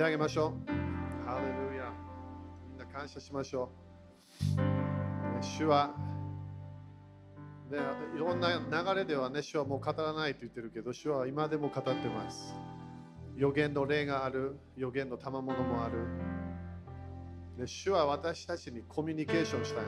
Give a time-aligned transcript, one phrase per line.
[0.00, 1.28] 手を挙げましょう。
[1.28, 1.92] ハレルヤ。
[2.70, 3.70] みんな感謝しましょ
[4.34, 5.44] う。
[5.44, 5.94] 主は、
[7.70, 7.76] ね、
[8.16, 12.54] いろんな流れではね、主はもう語らないと言ってるけど、主は今でも語ってます。
[13.36, 15.98] 予言の霊がある、予言の賜物もある。
[17.58, 19.84] で主は私たちにコミュニケーションしたい。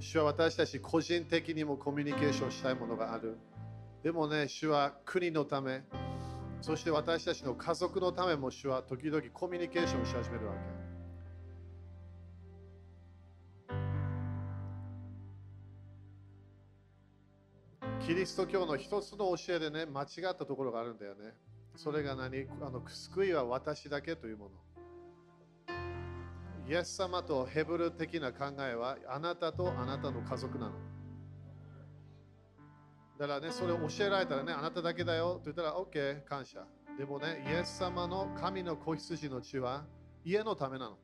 [0.00, 3.38] 主は私たち個人的にもコミュニケーションしたいものがある。
[4.02, 5.84] でもね、主は国のため、
[6.64, 10.54] そして私たちの家族のためも主は時々コミュニケーションし始めるわ
[18.00, 18.06] け。
[18.06, 21.34] キリスト教の一つの教えでね、間違ったところがあるんだよね。
[21.76, 22.46] それが何？
[22.62, 24.48] あの救いは私だけというも
[25.66, 25.74] の。
[26.66, 30.93] イエス様とヘブル的な考えはあなたとあなたの家族なの。
[33.24, 36.62] だからね、それを教えられたらね、あなただけだよと言ったら OK、感謝。
[36.98, 39.86] でもね、イエス様の神の子羊の血は
[40.26, 40.98] 家のためなの。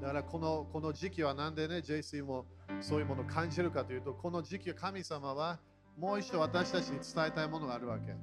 [0.00, 2.46] だからこのこの時期はなんでね、JC も
[2.80, 5.60] そういうものを感じるかというと、この時期は神様は
[5.98, 8.16] もう一度私たちに伝えたいものがあるわけ。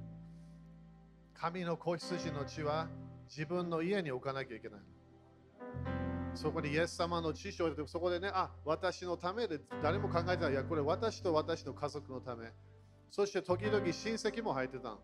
[1.36, 2.88] 神の子羊の血は
[3.30, 4.80] 自分の家に置かなきゃいけない。
[6.34, 10.52] そこにイエス様の知識をそこでね、あ、私のためで誰も考えてない。
[10.54, 12.52] いや、これ私と私の家族のため。
[13.10, 14.98] そして時々親戚も入ってた。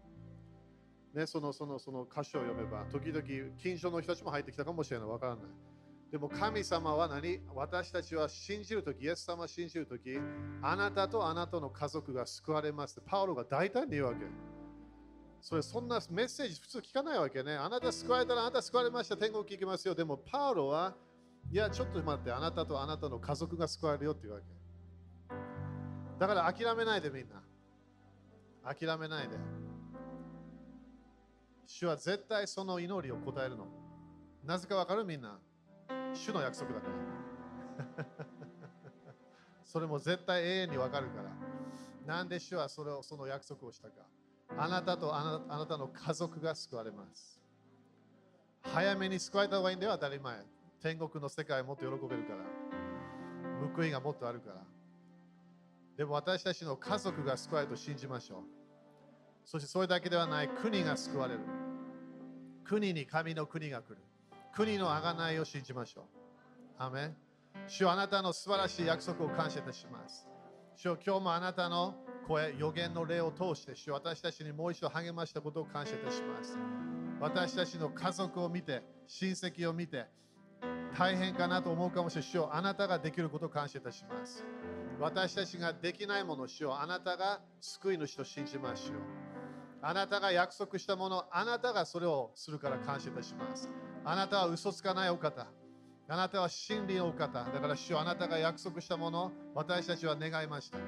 [1.13, 3.21] ね、そのそのその歌詞を読めば、時々
[3.57, 5.07] 近所の人たちも入ってきたかもしれない。
[5.07, 5.45] わからない。
[6.11, 7.41] でも神様は何？
[7.53, 10.17] 私たちは信じるとき、イエス様を信じるとき、
[10.61, 13.01] あなたとあなたの家族が救われます。
[13.05, 14.25] パウロが大胆に言うわけ。
[15.41, 17.55] それそんなメッセージ普通聞かないわけね。
[17.55, 19.17] あなた救われたらあなた救われました。
[19.17, 19.93] 天国行きますよ。
[19.93, 20.95] でもパウロは
[21.49, 24.45] いや、ちょっと待って、あなたとあなたの家族が救われるよっていうわけ。
[26.19, 27.41] だから諦めないでみんな。
[28.63, 29.37] 諦めないで。
[31.65, 33.67] 主は絶対その祈りを答えるの。
[34.43, 35.39] なぜかわかるみんな。
[36.13, 36.87] 主の約束だか
[37.97, 38.05] ら。
[39.63, 41.31] それも絶対永遠にわかるから。
[42.05, 44.05] なんで主はそれをその約束をしたか。
[44.57, 47.39] あなたとあなあなたの家族が救われます。
[48.63, 50.56] 早めに救われた方がいいんだよ、当たり前。
[50.81, 52.39] 天国の世界もっと喜べるから。
[53.75, 54.61] 報いがもっとあるから。
[55.97, 58.41] でも私たちの家族が救われると信じましょう。
[59.43, 61.39] そしてそれだけではない国が救われる。
[62.63, 63.97] 国に神の国が来る。
[64.53, 66.03] 国の贖いを信じましょう。
[66.77, 67.15] アメン
[67.65, 70.27] 主あなたの素晴らしい約束を感謝いたします。
[70.75, 71.95] 主今日もあなたの
[72.27, 76.57] 声、予言の霊を通して、主私たちにもう一度励ましたことを感謝いたします。
[77.19, 80.05] 私たちの家族を見て、親戚を見て、
[80.97, 82.31] 大変かなと思うかもしれない。
[82.31, 84.43] 主よあなたができることを感謝いたします。
[84.99, 88.97] 私たちができないものを主よあなたが救い主と信じましょう。
[89.83, 93.69] あなたが約束したもの、あなたがそれをするから感謝いたします。
[94.03, 95.45] あなたは嘘つかないお方。
[96.09, 97.43] あなたは真理のお方。
[97.43, 100.79] だから主よあなたが約束したもの、私たちは願いました。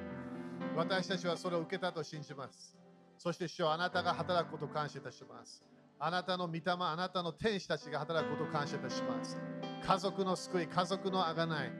[0.74, 2.76] 私たちはそれを受けたと信じます。
[3.16, 5.62] そして主よあなたが働くことを感謝いたします。
[6.00, 9.38] あなたの御霊、あなたの天使たちが働くことを感謝いたします。
[9.84, 11.72] 家族の救い、家族のあがない、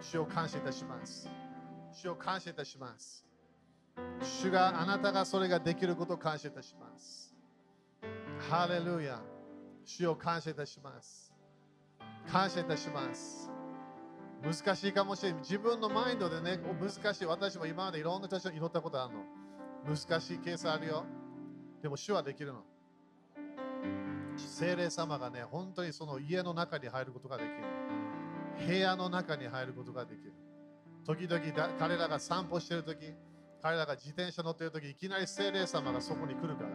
[0.00, 1.28] 主を感謝いたします。
[1.92, 3.26] 主を感謝いたします。
[4.22, 7.34] 主があなたがそれができることを感謝いたします。
[8.48, 9.20] ハレルヤ。
[9.84, 11.34] 主を感謝いたします。
[12.30, 13.50] 感謝いたします。
[14.42, 15.40] 難しいかもしれない。
[15.40, 17.26] 自分のマインドでね、難しい。
[17.26, 19.24] 私も今までいろんな人たちを祈ったことあるの。
[19.96, 21.04] 難しいケースあるよ。
[21.82, 22.62] でも主はできるの。
[24.48, 28.66] 精霊様がね、本当にその家の中に入ることができる。
[28.66, 30.32] 部屋の中に入ることができる。
[31.04, 33.00] 時々彼らが散歩してるとき、
[33.62, 36.70] 彼らが自転車乗ってるとき、いきなり精霊様がそこに来るから。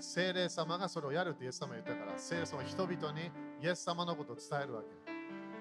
[0.00, 3.30] 精霊様がそれをやるってイエス様が言ったから、精霊様は人々に
[3.62, 4.88] イエス様のことを伝えるわけ。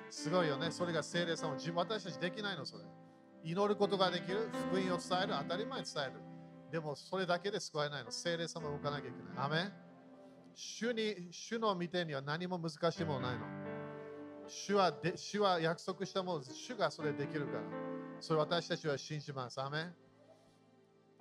[0.09, 0.71] すごいよね。
[0.71, 1.53] それが精霊様。
[1.55, 2.83] 自分私たちできないの、それ。
[3.43, 6.13] 祈ることができる、福音を伝える、当たり前伝える。
[6.71, 8.11] でもそれだけで救われないの。
[8.11, 9.45] 精霊様を動かなきゃいけない。
[9.45, 9.71] アメ
[10.55, 13.45] 主に、主の御手には何も難しいものないの。
[14.47, 17.59] 主はで主は約束したもの、主がそれできるから。
[18.19, 19.59] それ私たちは信じます。
[19.61, 19.95] アメン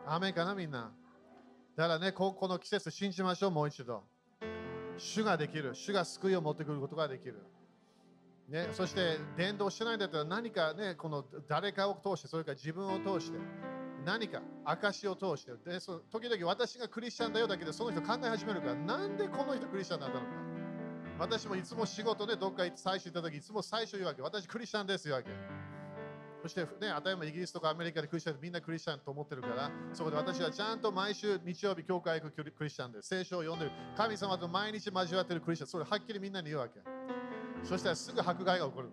[0.06, 0.93] アメンかなみんな。
[1.77, 4.05] だからね、ここの季節信じましょう、もう一度。
[4.99, 5.75] 主ができる。
[5.75, 7.37] 主が救いを持ってくることができる。
[8.49, 13.39] ね、そして伝道してないんだったら何かね、この誰かを通して、それから自分を通して、
[14.05, 20.53] 何か証を通してでそ時々私がクリスチャンだよだけでその人考え始めるから、なんでこの人クリスチャンなんだろうか。
[21.19, 24.23] 私もいつも仕事でどっか行って最初行った時いつも最初言うわけ。
[24.23, 25.31] 私クリスチャンです言うわけ。
[26.43, 36.81] そして、ね、当たり前イギリスとかアメリカでクリスチャンみんなクリスチャンと思ってるから、そこで私はちゃんと毎週日曜日、教会行くクリスチャンで、聖書を読んでる、神様と毎日交わってるクリスチャン、それはっきりみんなに言うわけ。
[37.63, 38.91] そしたらすぐ迫害が起こる。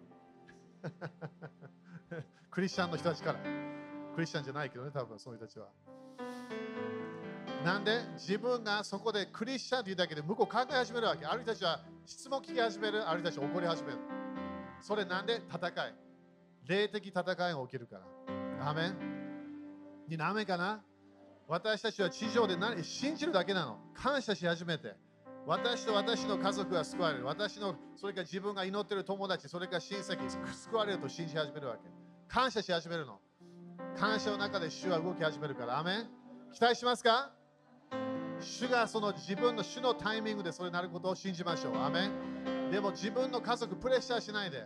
[2.51, 3.68] クリスチャンの人たちから。
[4.19, 5.67] クリスチャンじゃないけどね、多分その人たちは。
[7.63, 11.25] なんで自分がそこでクリスチャンというだけで向こう考え始めるわけ。
[11.25, 13.97] ある人たちは質問聞き始める、ある人たちは怒り始める。
[14.81, 15.95] それなんで戦い。
[16.65, 17.95] 霊的戦いが起きるか
[18.59, 18.69] ら。
[18.69, 18.97] アメン
[20.09, 20.83] になめかな
[21.47, 23.79] 私たちは地上で何信じるだけなの。
[23.93, 24.97] 感謝し始めて。
[25.45, 27.25] 私と私の家族が救われる。
[27.25, 31.89] 私の、それか自分が祈ってる友達、それから親戚、救われると信じ始めるわけ。
[32.27, 33.21] 感謝し始めるの。
[33.99, 35.77] 感謝の中で主は動き始めるから。
[35.77, 36.07] アメン
[36.53, 37.33] 期待しますか？
[38.39, 41.77] 主がその自分の主のタイミングでそれになることを信じましょう。
[41.77, 44.65] アメンでも自分の家族プレッシャーしないで。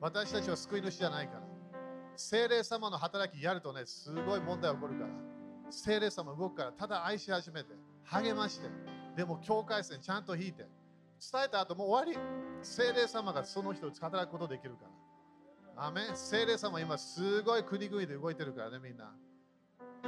[0.00, 1.42] 私たちは救い主じゃないから。
[2.16, 5.10] 精霊様の働きやるとね、すごい問題起こるから。
[5.70, 7.74] 精霊様動くから、ただ愛し始めて、
[8.06, 8.68] 励まして、
[9.16, 10.66] でも境界線ちゃんと引いて、
[11.32, 12.18] 伝えた後もう終わり。
[12.62, 14.90] 精霊様がその人を働くことできるから。
[15.80, 19.14] アメン精霊様今すごい国々で動いてるからね、みんな。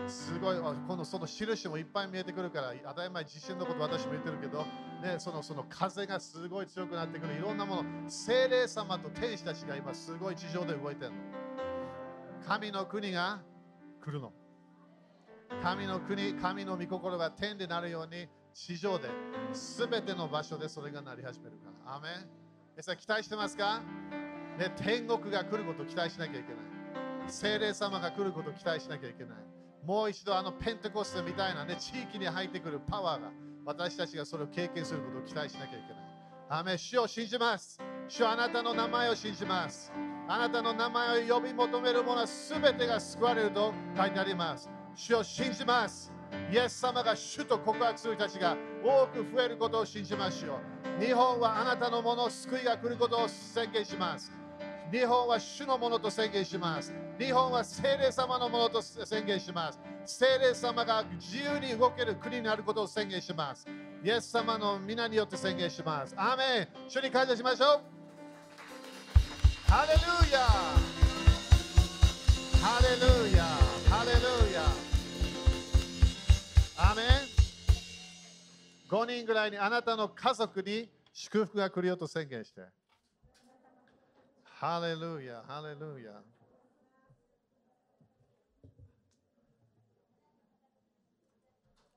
[0.08, 4.64] すごい、今度その印もいっぱい見えてくるから、当たり前地震のこと私も言ってるけど、
[5.02, 11.17] ね、そのその風がすごい強くなってくる、いろんなもの、精霊様と天使たちが今すごい地上で動いてるの。
[12.46, 13.40] 神の国が
[14.02, 14.32] 来るの。
[15.62, 19.08] 神の国、神の御心が天でなるように、地上で、
[19.52, 21.96] すべての場所でそれがなり始めるから。
[21.96, 22.28] アメン
[22.76, 23.82] えさ期待してますか、
[24.61, 26.55] ね、天国が来ることを期待しなきゃいけな
[27.27, 27.33] い。
[27.33, 29.39] 精霊様が来ることを期待しなきゃいけない。
[29.87, 33.31] もう一度あのペンテコステみたいなね、地域に入ってくるパワーが
[33.65, 36.61] 私たちがそれを経験することを期待しなきゃいけない。
[36.61, 37.81] アメ主を信じます。
[38.07, 39.91] 主あなたの名前を信じます。
[40.29, 44.69] あなたの名前を呼び求める者は全てが救われると書いてあります。
[44.95, 46.12] 主を信じます。
[46.53, 50.59] イエス様が主と告白する人たちが多く増えることを信じましょ
[50.99, 51.03] う。
[51.03, 54.31] 日本はあなたのもの、救いが来ることを宣言します。
[54.90, 56.92] 日本は主のものと宣言します。
[57.16, 59.78] 日本は聖霊様のものと宣言します。
[60.04, 63.69] 聖霊様が自由に動ける国になることを宣言します。
[64.04, 66.14] イエス様の皆によって宣言します。
[66.16, 67.82] アーメン主に感謝しましょ
[69.69, 69.70] う。
[69.70, 70.00] ハレル
[70.32, 70.40] ヤ
[72.60, 73.44] ハレルヤ
[73.88, 74.62] ハレルヤ
[76.78, 77.06] アーメン
[78.88, 82.80] ?5 人ぐらいにあなたの家族に祝福が来るよと宣言して。
[84.61, 86.12] ハレルヤ、ハレルヤ。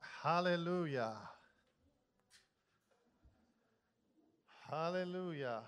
[0.00, 1.14] ハレルヤ。
[4.66, 5.62] ハレルヤ。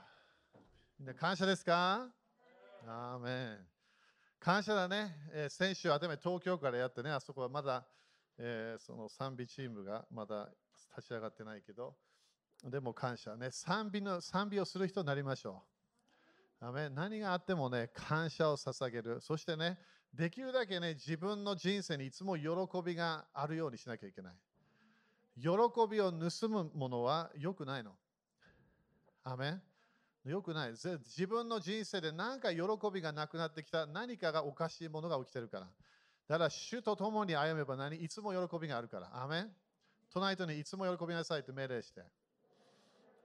[0.98, 2.08] みんな感謝ですか？
[2.86, 3.58] アーメン。
[4.40, 5.14] 感謝だね。
[5.34, 7.86] えー先週、あてめ東京からやってね、あそこはまだ、
[8.38, 10.48] えーその賛美チームがまだ
[10.96, 11.94] 立ち上がってないけど、
[12.64, 13.50] でも感謝ね。
[13.50, 15.75] 賛美の賛美をする人になりましょう。
[16.60, 19.20] 何があってもね、感謝を捧げる。
[19.20, 19.78] そしてね、
[20.14, 22.48] できるだけね、自分の人生にいつも喜
[22.84, 24.34] びがあるようにしなきゃいけない。
[25.38, 25.48] 喜
[25.90, 27.92] びを盗むものは良くないの。
[29.22, 29.62] アメン
[30.24, 30.70] 良くない。
[30.70, 32.62] 自分の人生で何か喜
[32.92, 35.66] びがなくなってきた何かがおかしいものが起きてるから。
[36.26, 39.22] だから、主と共に歩めば何いつも喜びがあるから。
[39.22, 39.50] アメン
[40.10, 42.02] 隣人にいつも喜びなさいって命令して。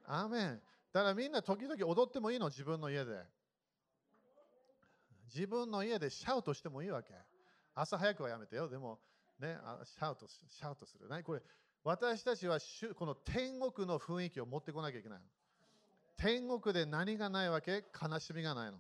[0.06, 0.62] アメン
[0.94, 3.24] だからみんな時々踊ってもいいの、自分の家で。
[5.34, 7.14] 自分の家でシャウトしてもいいわけ。
[7.74, 8.68] 朝早くはやめてよ。
[8.68, 9.00] でも、
[9.40, 11.08] ね、シャウトシャウトする。
[11.08, 11.42] 何これ？
[11.84, 12.60] 私たちは
[12.96, 15.26] この天国の雰囲気を持ってこなきゃいけないの。
[16.18, 17.86] 天国で何がないわけ？
[18.00, 18.78] 悲しみがないの。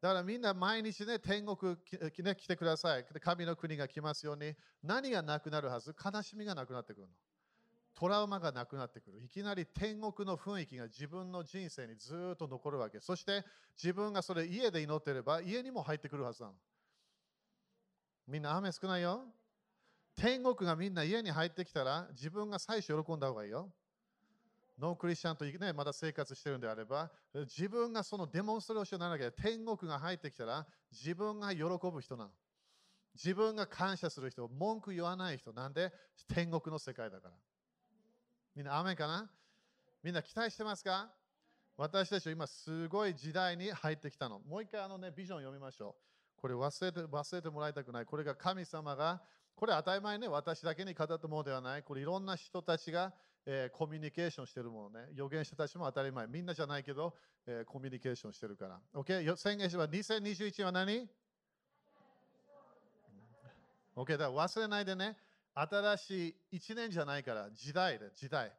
[0.00, 3.04] だからみんな毎日ね、天国き、ね、来てください。
[3.20, 4.54] 神の国が来ますように。
[4.82, 5.94] 何がなくなるはず？
[6.02, 7.12] 悲しみがなくなってくるの。
[7.98, 9.22] トラウマがなくなってくる。
[9.24, 13.00] いきなり天国の雰囲気が自分の人生にずっと残るわけ。
[13.00, 13.42] そして
[13.74, 16.54] 自分がそれ家で祈ってれば家にも入ってくるはずなの。
[18.28, 19.24] みんな雨少ないよ。
[20.14, 23.72] 天国がみんな家に入ってきたら自分が最初喜んだ方がいいよ。
[24.78, 32.30] ノークリスチャンと、ね、まだ生活してるんであれば自分がそのデモンストレーションにならなきゃ天国が入ってきたら自分が喜ぶ人なの。
[33.14, 35.90] 自分が感謝する人、文句言わない人なんで
[36.28, 37.34] 天国の世界だから。
[38.56, 39.28] みんな、雨かな？
[40.02, 41.10] みんな期待してますか？
[41.76, 44.40] 私たちは今すごい時代に入ってきたの。
[44.40, 45.94] もう一回あのね、ビジョン読みましょ
[46.38, 46.40] う。
[46.40, 48.06] これ忘れて忘れてもらいたくない。
[48.06, 49.20] これが神様が、
[49.54, 51.82] これ当たり前ね、私だけに語ったものではない。
[51.82, 53.12] これいろんな人たちが、
[53.44, 55.08] えーコミュニケーションしてるものね。
[55.12, 56.26] 預言者たちも当たり前。
[56.26, 57.14] みんなじゃないけど、
[57.46, 58.80] えーコミュニケーションしてるから。
[58.94, 59.36] OK?
[59.36, 61.06] 宣言しは2021は何
[63.94, 65.18] ？OK、だから忘れないでね、
[65.58, 68.52] 新しい一年じゃないから、時代で、時代。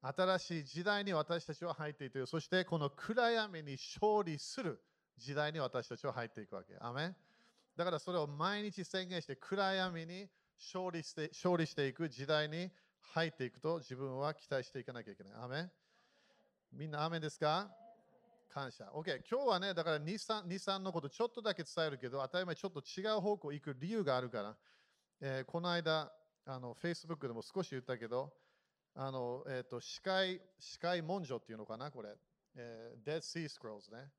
[0.00, 4.78] 新しい時代に私たちは入っていて、そしてこの暗闇に勝利する
[5.16, 6.76] 時代に私たちは入っていくわけ。
[6.78, 7.16] アメ
[7.74, 12.70] だからそれを毎日宣言して暗闇に勝利して勝利していく時代に
[13.14, 15.32] 入っていくと自分は期待していかなきゃいけない。
[15.42, 15.70] アメ
[16.70, 17.68] みんなアメですか？
[18.52, 18.84] 感謝。
[18.94, 24.56] OK、今日はね、だから日産日産のことちょっとだけ伝えるけど、当たり前ちょっと違う方向行く理由があるから、
[25.20, 26.12] えー、この間、
[26.46, 28.32] あの Facebook でも少し言ったけど、
[28.94, 32.10] あの、え、ー、と、視界、視界文書っていうのかな、これ。
[32.54, 34.10] えー、Dead Sea Scrolls ね。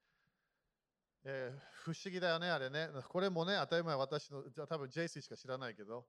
[1.24, 2.90] えー、不思議だよね、あれね。
[3.08, 6.06] これもね、当たり前私の、多分 JC しか知らないけど、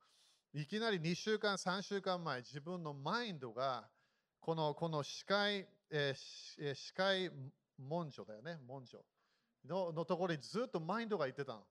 [0.52, 3.88] いきなり2週間、3週間前、自分のマインドが、
[4.40, 7.30] この、この視界、えー、視界
[7.78, 9.04] 文書だよね、文書
[9.64, 11.64] ののところにずっとマインドが言ってたの。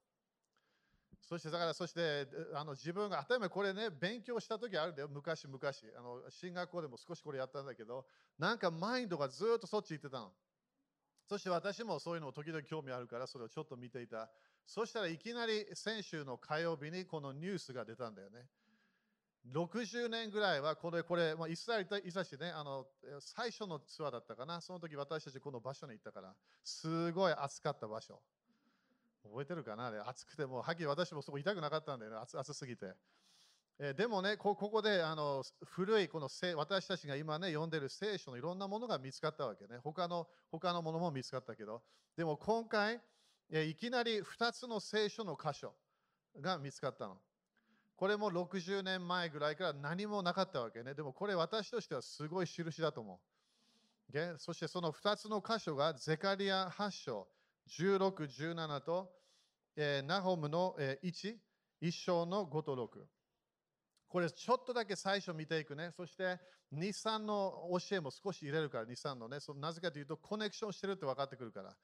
[1.28, 5.08] そしてだからそしてあの自分が当たり前これね勉強した時あるんだよ。
[5.08, 8.06] 昔々あの進学校でも少しこれやったんだけど。
[8.38, 10.32] なんかマインドがずっとそっち行ってたの。
[11.28, 14.30] そして私もそういうのを時々興味あるからそれをちょっと見ていた。
[14.64, 18.46] そしたらいきなり先週の火曜日にこのニュースが出たんだよね。
[19.52, 22.86] 60年ぐらいはこれ、これ、まあ、イスラエルいさしね、あの
[23.20, 28.20] 最初のツアーだったかな、その時私たちこの場所に行ったから、すごい暑かった場所。
[29.30, 29.86] 覚えてるかな？
[29.86, 32.18] あれ暑くてもはっきり私もそこ痛くなかったんだよね。
[32.18, 32.92] 暑暑すぎて、
[33.78, 39.78] えー、でもねここであの古いこの私たちが今ね読んでる聖書のいろんなものが見つかったわけね。
[39.82, 41.82] 他の他のものも見つかったけど。
[42.16, 43.00] でも今回、
[43.50, 45.74] え、いきなり2つの聖書の箇所
[46.40, 47.20] が見つかったの。
[47.94, 50.94] これも60年前ぐらいから何もなかったわけね。
[50.94, 53.20] でもこれ私としてはすごい印だと思
[54.12, 54.36] う、okay?
[54.38, 57.26] そしてその2つの箇所がゼカリア8章
[57.68, 59.10] 16、17と、
[59.76, 61.36] え、ナホムの、1、
[61.80, 63.06] 一章の5と6。
[64.08, 65.90] これちょっとだけ最初見ていくね。
[65.94, 66.38] そして
[66.72, 69.40] 日産の教えも少し入れるから、日産のね。
[69.40, 71.76] そのなぜかというとコネクションしてるって分かってくるから。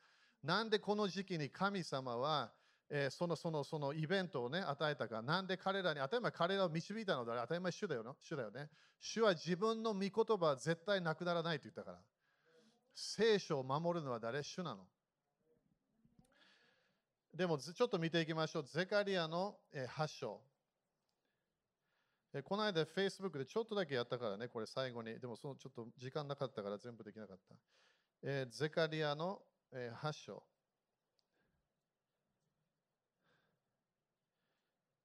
[0.42, 2.52] なんでこの時期に神様は、
[2.88, 5.20] え、そのそのそのイベントをね、与えたか。
[5.20, 8.70] なんで彼らに、当たり前彼らを導いたのだ当たり前主だよ主だよね。
[9.00, 11.98] 主は自分の御言葉は絶対なくならないと言ったから。
[12.94, 14.42] 聖書を守るのは誰？
[14.42, 14.86] 主なの。
[17.34, 18.64] でもちょっと見ていきましょう。
[18.64, 20.40] ゼカリアの8章。
[22.44, 25.18] この間、Facebook でちょっとだけやったからね、これ最後に。
[25.18, 27.54] でもそのちょっと時間なかったから全部できなかった。
[28.22, 30.42] えゼカリアの8章。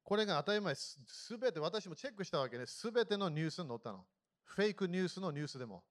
[0.03, 2.65] これが当たり前す、すべて私もチェックしたわけね。
[2.65, 4.05] すべてのニュースに載ったの。
[4.43, 5.83] フェイクニュースのニュースでも。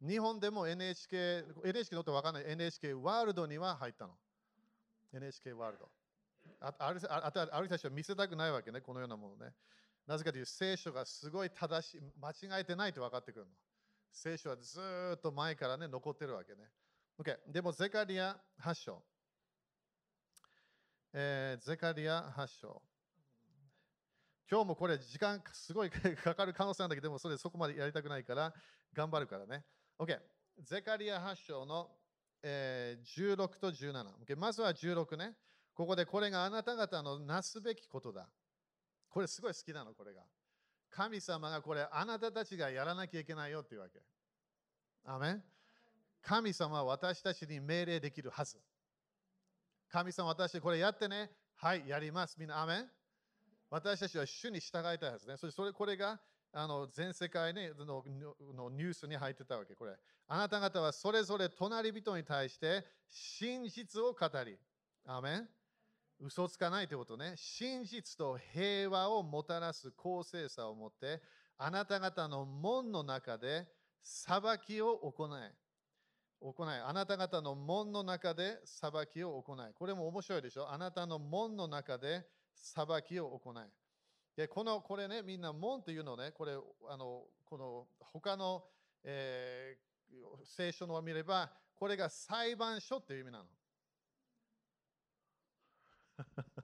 [0.00, 4.16] 日本でも NHK、NHK 載ってわかんない NHK ワールドには入ったの。
[5.12, 5.90] NHK ワールド。
[6.60, 9.52] ああるあある人たちは見せたくないわけね、このようなものね。
[10.06, 13.52] なぜかというと、聖書がすごい正しい、間違えてないと分かってくるの。
[14.10, 14.80] 聖書はず
[15.16, 16.70] っと前からね、残ってるわけね。
[17.18, 17.36] OK。
[17.52, 19.02] でも、ゼカリア8章。
[21.12, 22.82] えー、ゼカリア8章。
[24.50, 28.54] 今日もこれ時間すごい かかる可能性なんだけど、でもそれそこまでやりたくないから
[28.94, 29.66] 頑張るからね。
[29.98, 30.18] OK。
[30.60, 31.97] ゼカリア8章の
[32.42, 34.36] えー、16と17、okay。
[34.36, 35.34] まずは16ね。
[35.74, 38.28] ここでこれがあなた方のなすべきことだ。
[39.08, 40.22] これすごい好きなの、これが。
[40.90, 44.00] 神様がこれあなたたちがやらなきゃいけないよっていうわけ。
[45.04, 45.42] アメン
[46.22, 48.58] 神様は私たちに命令できるはず。
[49.88, 51.30] 神様、私これやってね。
[51.56, 52.36] はい、やります。
[52.38, 52.90] みんな、アメン
[53.70, 55.36] 私たちは主に従いたいはずね。
[55.36, 56.20] そしてそれこれが
[56.58, 58.04] あの全世界、ね、の
[58.52, 59.92] のニュースに入ってたわけ、これ。
[60.26, 64.58] あなた方はそれぞれ隣人に対して真実を語り、
[65.06, 65.48] アメン
[66.18, 67.34] 嘘つかないということね。
[67.36, 71.22] 真実と平和をもたらす公正さを持って、
[71.58, 73.68] あなた方の門の中で
[74.02, 75.30] 裁きを行い。
[76.40, 76.68] 行い。
[76.68, 79.58] あなた方の門の中で裁きを行い。
[79.74, 83.56] これも面白いでしょあなたの門の中で裁きを行い。
[84.38, 88.62] でこのこれね、みんな門というのね、これ、あのこの他の、
[89.02, 93.44] えー、聖書のを見れば、これが裁判所っていう意味なの。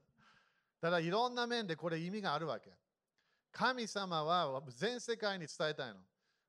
[0.81, 2.73] ただいろんな面でこれ意味があるわけ。
[3.51, 6.01] 神様は全世界に伝えたいの。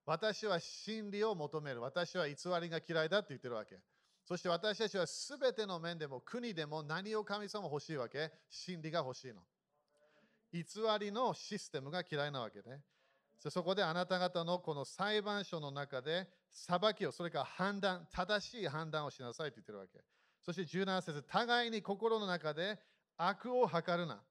[0.05, 1.81] 私は真理を求める。
[1.81, 3.81] 私は偽りが嫌いだって言ってるわけ。
[4.23, 8.31] そして私たちは全ての面でも国でも何を神様欲しいわけ？
[8.47, 9.41] 真理が欲しいの。
[10.55, 10.63] 偽
[10.99, 12.81] りのシステムが嫌いなわけね。
[13.49, 19.99] そこであなた方のこの裁判所の中で裁きを、それから判断、正しい判断をしなさいと言ってるわけ。
[20.41, 22.79] そして17節互いに心の中で
[23.17, 24.21] 悪を図るな。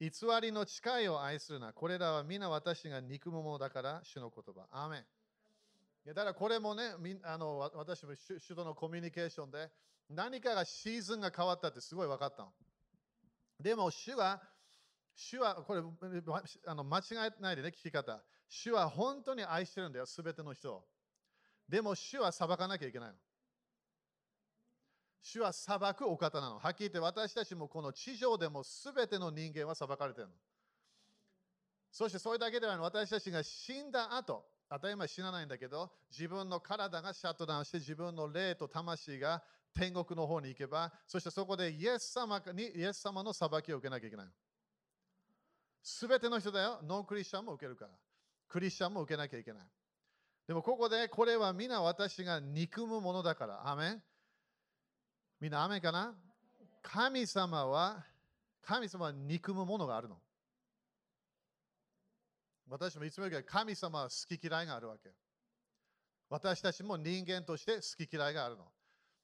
[0.00, 1.72] 偽りの誓いを愛するな。
[1.72, 4.66] これらは皆私が憎むものだから、主の言葉。
[4.70, 5.00] アーメン。
[5.00, 9.70] いやだからこれもね、あの私も主主とのコミュニケーションで
[10.10, 12.52] 何かがシーズンが変わったってすごい分かったの。
[13.60, 14.42] でも主は、
[15.14, 15.82] 主はこれ
[16.66, 18.22] あの間違えないでね、聞き方。
[18.48, 20.84] 主は本当に愛してるんだよ、すべての人。
[21.68, 23.14] でも主は裁かなきゃいけないの。
[25.22, 26.58] 主は裁くお方なの。
[26.58, 30.34] はっきり言って私たちもこの地上でもすべての人間は裁かれてるの。
[31.92, 39.42] そしてそれだけではない私たちが死んだ後、当たり前死なないんだけど、自分の体がシャットダウンして自分の霊と魂が
[39.74, 44.26] 天国の方に行けば、そしてそこでイエス様にイエス様の裁きを受けなきゃいけない。
[45.82, 46.80] すべての人だよ。
[46.82, 47.90] ノンクリスチャンも受けるから。
[48.48, 49.62] クリスチャンも受けなきゃいけない。
[50.46, 53.68] でもここでこれは皆私が憎むものだから。
[53.68, 54.02] アメン
[55.40, 56.14] みんな雨かな？
[56.82, 58.04] 神様は、
[58.62, 60.16] 神様は憎むものがあるの。
[62.68, 65.10] 私もいつも言うけど、神様は好き嫌いがあるわけ。
[66.28, 68.64] 私たちも人間として好き嫌いがあるの。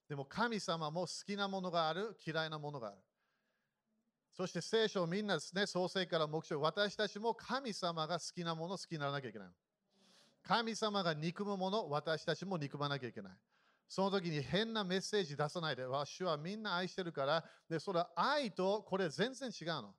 [0.09, 2.99] でも神様も好きなものがある、嫌いなものがある。
[4.39, 9.49] そして聖書をみんなですね、創世から目標、私たちも神様が好きなもの好きにならなきゃいけない。
[10.45, 13.33] 神様が憎むもの、私たちも憎まなきゃいけない。
[13.89, 19.95] その時に変なメッセージ出さないで、わしはみんな愛してるから、でそれは愛とこれ全然違うの。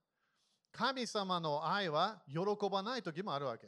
[0.71, 2.39] 神様の愛は喜
[2.71, 3.67] ばない時もあるわけ。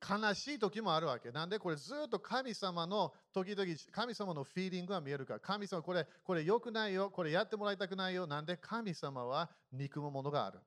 [0.00, 1.30] 悲しい時もあるわけ。
[1.30, 5.40] なんでこれずっと神様の時々神様のフィーリングが見えるから。
[5.40, 7.10] 神様これこれ良くないよ。
[7.10, 8.26] これやってもらいたくないよ。
[8.26, 10.60] なんで神様は憎むものがある。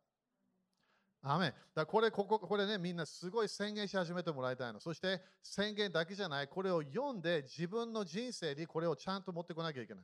[1.21, 4.79] アメだこれこここれねみんなすごい宣言し始めてもらいたいの。
[4.79, 6.47] そして宣言だけじゃない。
[6.47, 10.03] これを読んで自分の人生にこれをちゃんと持ってこなきゃいけない。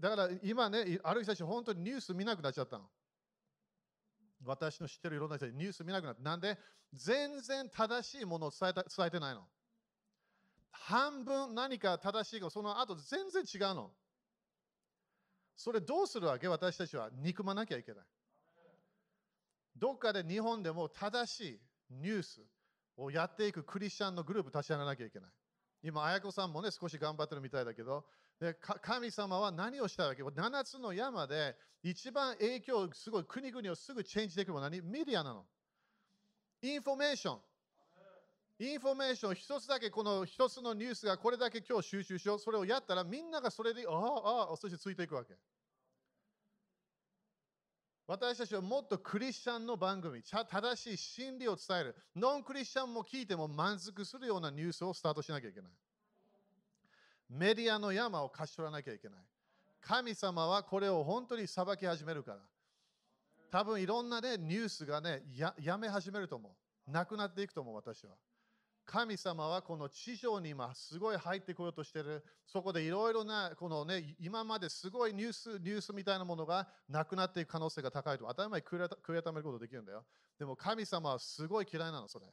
[0.00, 2.84] だから今ね、ある人たち本当にニュース見なくなっちゃったの。
[4.44, 6.22] 私の知ってるいろんな人にニュース見なくなって。
[6.22, 6.58] なんで？
[6.94, 9.44] 全然正しいものを伝えた伝えてないの。
[10.70, 13.90] 半分何か正しいか、その後全然違うの。
[15.56, 16.48] それどうするわけ？
[16.48, 18.04] 私たちは憎まなきゃいけない。
[19.76, 21.60] どっかで日本でも正しい
[21.90, 22.40] ニュース
[22.96, 25.30] をやっていくクリスチャンのグループ立ち上がらなきゃいけない。
[25.82, 28.04] 今、綾子さんもね、少し頑張ってるみたいだけど、
[28.40, 34.80] で神様は何をしたわけ ?7 つの山で一番影響、すごい国々をすぐチェンジできるのは何？
[34.82, 35.44] メディアなの。
[36.62, 37.38] インフォメーション。
[38.60, 42.38] インフォメーション一つだけこの一つのニュースがこれだけ今日収集しよう。
[42.38, 45.34] それをやったらみんながそれで、ああ、ああ、そしてついていくわけ。
[48.08, 51.96] 私たちはもっとクリスチャンの番組、正しい真理を伝える。
[52.16, 55.72] ノンクリスチャンも聞いても満足するようなニュースをスタートしなきゃいけない。
[57.28, 59.20] メディアの山を貸し取らなきゃいけない。
[59.80, 62.38] 神様はこれを本当に裁き始めるから。
[63.50, 66.48] 多分いろんな、ね、ニュースがねや、やめ始めると思
[66.86, 66.90] う。
[66.90, 68.16] なくなっていくと思う、私は。
[68.84, 72.24] 神様はこの地上に今すごい入ってこようとしてる。
[72.46, 78.24] そこでいろいろな、このね、今まですごいニュース、ニュースみたいなものがなくなっていく可能性が高いと。
[78.26, 80.06] 当たり前悔い改めることできるんだよ。
[80.38, 82.26] でも神様はすごい嫌いなの、それ。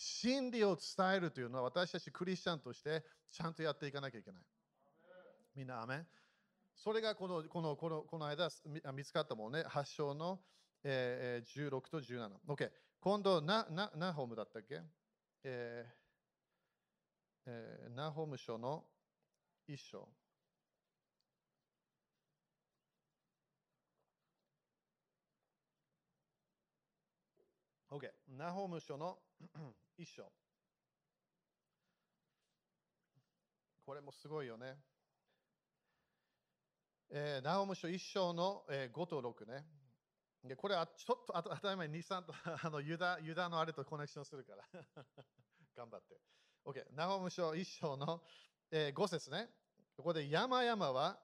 [0.00, 4.42] 真理を伝えるというのは私たちクリスチャンとしてちゃんとやっていかなきゃいけない。
[5.56, 6.06] みんな、アメン
[6.76, 8.48] それがこのこのこのこの間
[8.94, 10.38] 見つかったもんね、発祥の、
[10.84, 12.30] えー、16と17。
[12.46, 12.70] OK。
[13.00, 14.80] 今度ナ、ナナホムだったっけ、
[15.42, 15.92] えー
[17.46, 18.84] えー、ナホム書の
[19.66, 20.08] 一章。
[27.90, 28.10] OK。
[28.36, 29.18] ナホム書の
[29.96, 30.30] 一章。
[33.86, 34.76] これもすごいよね。
[37.10, 39.64] えー、ナホム書一章の、えー、5と6ね。
[40.44, 44.64] でこれはちょっと当たり前に2、3と あのユダユダのあれとコネクションするから
[45.74, 46.20] 頑張って。
[46.66, 46.84] OK。
[46.92, 48.22] ナホム書1章の、
[48.70, 49.50] えー、5節ね。
[49.96, 51.18] ここで山々は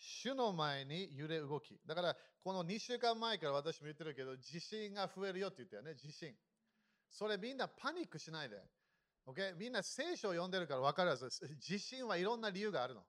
[0.00, 1.78] 主の前に揺れ動き。
[1.86, 5.94] だからこの2週間前から私も言ってるけど地震が増えるよって言ったよね。
[5.94, 6.34] 地震。
[7.10, 8.56] それみんなパニックしないで。
[9.26, 9.54] OK？
[9.56, 11.56] みんな聖書を読んでるから分かるはずです。
[11.56, 13.04] 地震はいろんな理由があるの。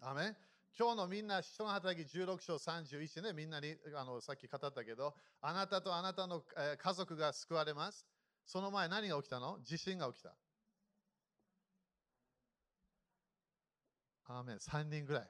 [0.00, 0.34] アメ
[0.78, 6.40] 今日のみんな、人の働き16章31ね、みんなにあのさっき語ったけど、あなたとあなたの、
[6.78, 8.06] 家族が救われます。
[8.46, 9.58] その前何が起きたの？
[9.64, 10.36] 地震が起きた。
[14.28, 15.28] アーメン3人ぐらい。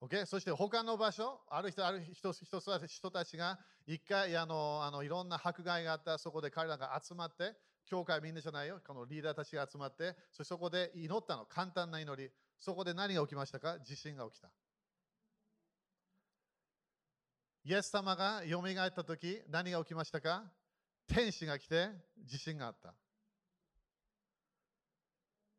[0.00, 0.26] Okay?
[0.26, 7.54] そして他の場所、ある人、ある人人人たちが一回あのあのいろんな迫害があった、そこで彼らが集まって、
[7.86, 12.30] 教会みんなじゃないよ、このリーダーたちが集まって、そそこで祈ったの、簡単な祈り。
[12.58, 13.78] そこで何が起きましたか？
[13.80, 14.50] 地震が起きた。
[17.64, 20.42] イエス様が蘇った時何が起きましたか？
[21.06, 21.88] 天使が来て
[22.24, 22.94] 地震があった。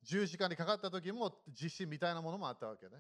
[0.10, 2.94] 十字架にかかった時も地震みたいなものもあったわけね。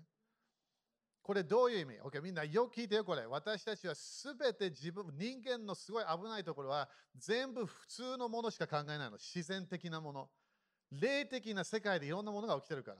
[1.23, 3.25] これどういう意味、?OK、みんなよく聞いてよ、これ。
[3.25, 9.17] 私たちはすべて自分、人間のすごい危ないところは全部普通のものしか考えないの。
[9.17, 10.29] 自然的なもの。
[10.91, 12.97] 霊的な世界でいろんなものが起きてるから。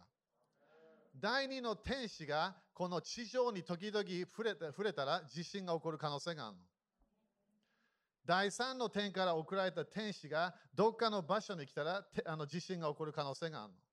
[1.16, 6.64] 第二の天使がこの地上に時々触れ触れたら地震が起こる可能性があるの。
[8.26, 13.89] 第三の天から送られた天使がどっかの場所に来たらあの地震が起こる可能性があるの。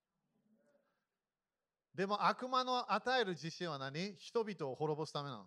[1.97, 4.15] でも悪魔の与える地震は何？
[4.19, 5.45] 人々を滅ぼすためなの。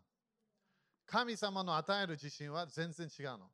[1.07, 3.51] 神様の与える地震は全然違うの。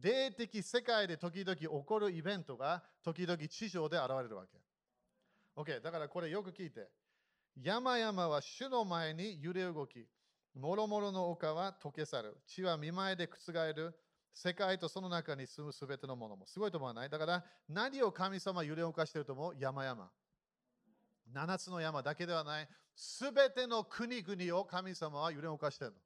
[0.00, 4.58] 霊的世界で時々起こるイベントが時々地上で現れるわけ。
[5.56, 6.88] OK、だからこれよく聞いて。
[7.62, 10.08] 山々は主の前に揺れ動き、
[10.58, 12.36] もろもろの丘は溶け去る。
[12.48, 13.94] 地は見舞いで覆る。
[14.34, 16.46] 世界とその中に住むすべてのものも。
[16.46, 17.08] すごいと思わない？
[17.08, 19.54] だから何を神様揺れ動かしていると思う？
[19.56, 20.10] 山々。
[21.34, 25.98] 7つの山だけではない、すべての国々を神様は揺れ動かしているの。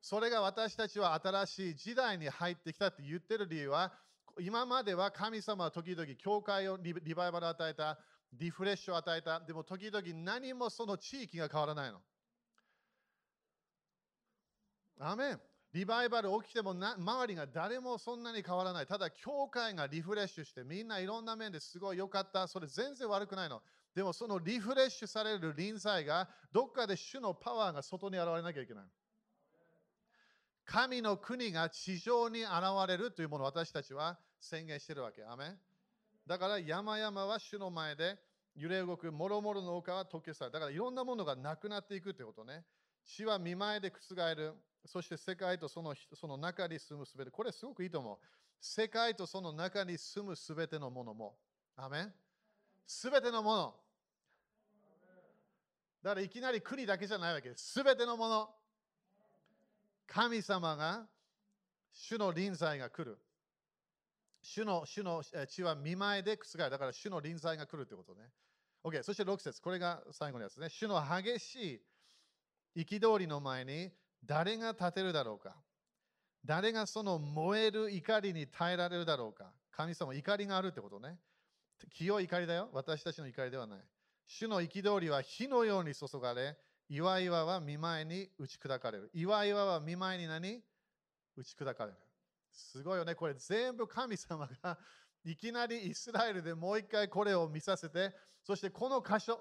[0.00, 3.92] それが私たちは新しい時代に入ってきたって言ってる理由は、
[4.40, 7.98] 今までは神様は時々教会をリバイバル与えた、
[8.32, 12.00] リフレッシュを与えた、でも時々何もその地域が変わらないの。
[14.98, 15.40] アメン
[15.72, 18.86] リバイバル起きてもな周りが誰もそんなに変わらない。
[18.86, 22.46] ただ、教会がリフレッシュして、みんないろんな面ですごい良かった。
[22.46, 23.62] それ全然悪くないの。
[23.94, 28.84] でもそのリフレッシュされる臨在がどっかで主のパワーが外に現れなきゃいけない。
[30.64, 32.52] 神の国が地上に現
[32.88, 35.24] れるというものを私たちは宣言しているわけ。
[35.24, 35.56] アメ
[36.26, 38.16] だから山々は主の前で
[38.54, 40.50] 揺れ動く、もろもろの丘は溶け去る。
[40.50, 42.64] だからいろんなものがなくなっていくということね。
[43.04, 44.54] 地は見舞いで覆る。
[44.86, 47.30] そして世界とそのその中に住むすべて。
[47.30, 48.18] これすごくいいと思う。
[48.60, 51.36] 世界とその中に住むすべてのものも。
[51.76, 52.08] アメ
[52.86, 53.74] すべてのもの。
[56.02, 57.72] だからいきなり国だけじゃないわけです。
[57.72, 58.50] すべてのもの。
[60.06, 61.06] 神様が、
[61.92, 63.18] 主の臨在が来る。
[64.42, 66.70] 主の主の血は見舞いで覆る。
[66.70, 68.28] だから主の臨在が来るということね。
[68.82, 69.62] OK、そして6節。
[69.62, 70.68] これが最後のやつね。
[70.68, 71.80] 主の激し
[72.74, 73.92] い憤りの前に
[74.24, 75.54] 誰が立てるだろうか
[76.44, 81.18] 誰がその燃える怒りに耐えられるだろうか神様怒りがあるってことね。
[81.90, 82.68] 清い怒りだよ。
[82.72, 83.80] 私たちの怒りではない。
[84.26, 86.56] 主の憤りは火のように注がれ、
[86.88, 89.10] 岩岩は見舞いに打ち砕かれる。
[89.14, 90.62] 岩岩は見舞いに何？
[91.36, 91.98] 打ち砕かれる。
[92.50, 93.14] すごいよね。
[93.14, 94.78] これ全部神様が
[95.24, 99.40] いきなりイスラエルでもう一回これを見させて、そしてこの箇所、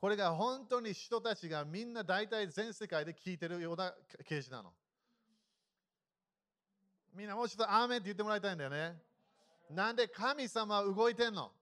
[0.00, 4.72] これが本当に人たちがみんな大体全世界で聞いてるような啓示なの。
[7.12, 8.98] みんなもうちょっとアーメンって言ってもらいたいんだよね。
[9.70, 11.52] なんで神様は動いてんの？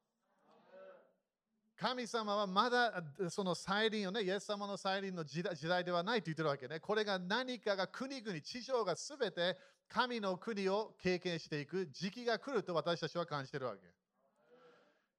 [1.81, 6.79] 神様はまだその再臨をね、イエス様の再臨の時代ではないと言ってるわけね。
[6.79, 9.57] これが何かが国々、地上がすべて
[9.89, 13.81] 神の国を経験していく時期が来ると私たちは感じてるわけ。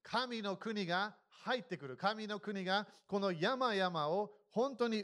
[0.04, 1.98] 神の国が入ってくる。
[1.98, 5.04] 神の国がこの山々を本当に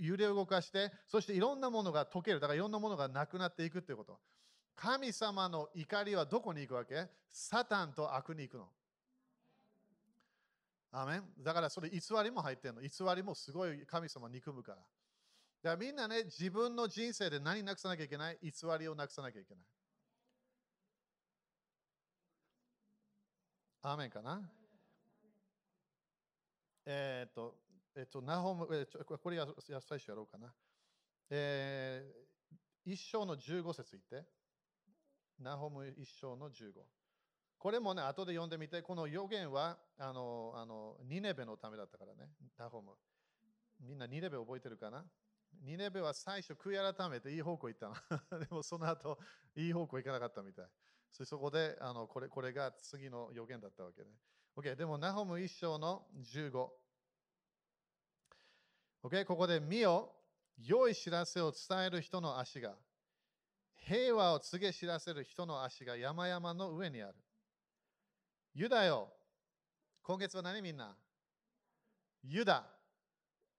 [0.00, 2.40] 揺れ動かして、そしていろんなものが溶ける。
[2.40, 4.18] だからいろんなものがなくなっていくということ。
[4.74, 7.06] 神様の怒りはどこに行くわけ？
[7.30, 8.66] サタンと悪に行くの。
[10.92, 12.80] アメンだからそれ偽りも入ってるの。
[12.80, 14.78] 偽りもすごい神様憎むから。
[14.78, 14.88] だか
[15.70, 18.38] らみんなね、自分の人生で何なくさなきゃいけない？
[18.42, 19.64] 偽りをなくさなきゃいけない。
[23.82, 24.50] アーメンかな？
[26.84, 27.56] えっ、と、
[27.96, 29.46] えっ、と、ナホム、えー、これや
[29.80, 30.52] 最初やろうかな。
[31.30, 34.28] えー、一章の15節言って。
[35.40, 36.72] ナホム一章の15。
[37.58, 42.92] これもね、後で読んでみて、この予言は、あの、あのニネベのためだったからね、ナホム。
[43.80, 45.04] みんなニネベ覚えてるかな？
[45.62, 47.94] ニネベは最初、悔い改めていい方向行ったの。
[48.40, 49.18] でもその後、
[49.54, 50.66] いい方向行かなかったみたい。
[51.10, 54.10] そこで、あのこれこれが次の予言だったわけね。
[54.56, 56.70] OK、でも、ナホム一章の15。
[59.02, 60.14] OK、ここで、見よ、
[60.58, 62.76] 良い知らせを伝える人の足が、
[63.74, 67.14] 平和を告げ知らせる人の足が山々の上にある。
[68.58, 69.12] ユダよ。
[70.02, 70.96] 今月は何みんな？
[72.24, 72.64] ユダ。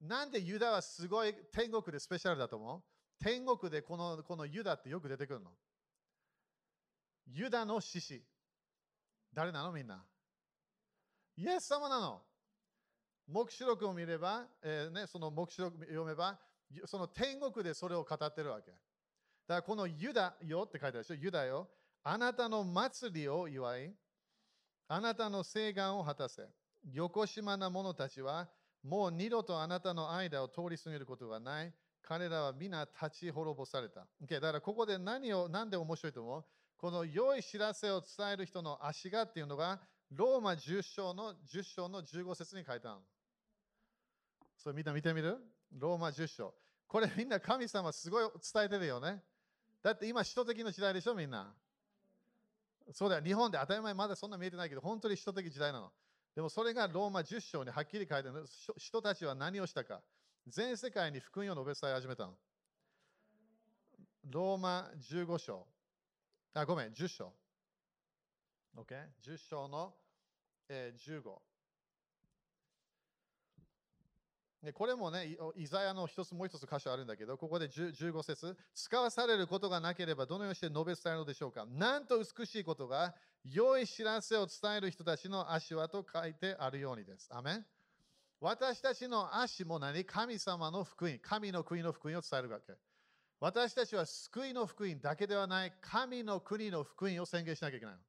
[0.02, 2.82] なんでユダはすごい天国でスペシャルだと思う？
[3.24, 5.52] 天国でこのこのユダってよく出てくるの？
[7.28, 8.24] ユダの獅子。
[9.32, 10.04] 誰なのみんな？
[11.36, 12.24] イエス様なの。
[13.28, 16.40] 黙示録を見れば、えーね、その黙示録読めば、
[16.86, 18.72] その天国でそれを語ってるわけ。
[18.72, 18.80] だか
[19.48, 21.14] らこのユダよって書いてあるでしょ？
[21.14, 21.70] ユダよ。
[22.04, 23.94] あなたの祭りを祝い、
[24.88, 26.44] あなたの誓願を果たせ。
[26.94, 28.48] 横島な者たちは、
[28.84, 31.74] もう二度とあなたの間を通り過ぎることはない。
[32.02, 34.08] 彼らは皆立ち滅ぼされた。
[34.24, 36.46] Okay、だからここで何を、なんで面白いと思う？
[36.78, 43.00] この良い知らせを伝える人の足がっていうのが、ローマ10章の ,10 章の15節に書いてある。
[44.58, 45.38] それみんな見てみる？
[45.78, 46.54] ローマ10章。
[46.88, 49.22] これみんな神様すごい伝えてるよね。
[49.84, 51.54] だって今、首都的な時代でしょ、みんな。
[52.94, 55.92] そうだよ、日本で当たり前まだそんな見えてないけど、本当に人的時代なの。
[56.36, 58.46] でもそれがローマ10章にはっきり書いてある。
[58.78, 60.02] 人たちは何をしたか。
[60.48, 62.38] 全世界に福音を述べ伝え始めたの。
[64.30, 65.68] ローマ15章。
[66.54, 67.34] あ、ごめん、10章。
[68.76, 69.10] OK?
[69.26, 69.94] 10章の、
[70.70, 71.42] えー、15。
[74.68, 87.30] でこれもね、イザヤの一つもう一つ箇所あるんだけど、ここで15節使わされることがなければどのようにして述べ伝えるのでしょうかなんと美しいことが良い知らせを伝える人たちの足輪と書いてあるようにです。
[87.32, 87.66] アメン
[88.42, 90.04] 私たちの足も何？
[90.04, 92.74] 神様の福音、神の国の福音を伝えるわけ。
[93.40, 98.02] 私たちは救いの福音だけではない神の国の福音を宣言しなきゃいけないの。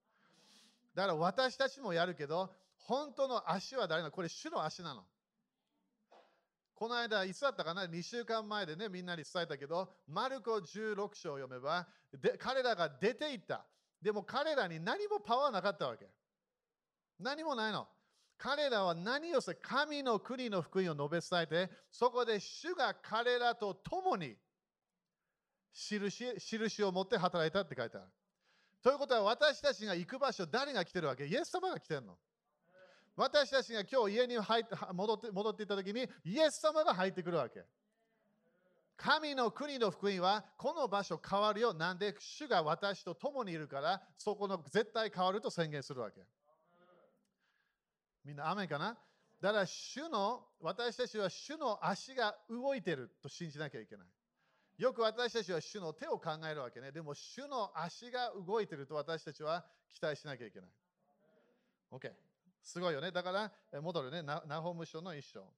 [0.96, 4.10] だから私たちもやるけど、本当の足は誰なの？
[4.10, 5.04] これ主の足なの。
[6.78, 13.66] この間、いつだったかな ?2 週間前でね、みんなに伝えたけど、マルコ16章を読めばで、彼らが出ていった。
[14.00, 16.08] でも彼らに何もパワーなかったわけ。
[17.18, 17.88] 何もないの。
[18.36, 24.36] 彼らは何をして神の国の福音を述べ伝えて、そこで主が彼らと共に
[25.72, 28.06] 印印を持って働いたって書いてある。
[28.80, 31.26] ということは私たちが行く場所、誰が来てるわけ？
[31.26, 32.16] イエス様が来てるの。
[33.18, 37.64] 私たちが今日家に入って戻って戻っていったときに、イエス様が入ってくるわけ。
[38.96, 41.74] 神の国の福音はこの場所変わるよ。
[41.74, 46.20] なんで主が私と共にいるから、そこの絶対変わると宣言するわけ。
[48.24, 48.96] みんな、雨かな？
[49.40, 54.06] だから主の、私たちは主の足が動いてると信じなきゃいけない。
[54.78, 56.92] よく私たちは主の手を考えるわけね。
[56.92, 60.70] でも主の足が動いてると私たちは期待しなきゃいけない。
[61.90, 62.27] OK。
[62.62, 63.10] すごいよね。
[63.10, 64.22] だから、戻るね。
[64.22, 65.52] ナホム書の一章。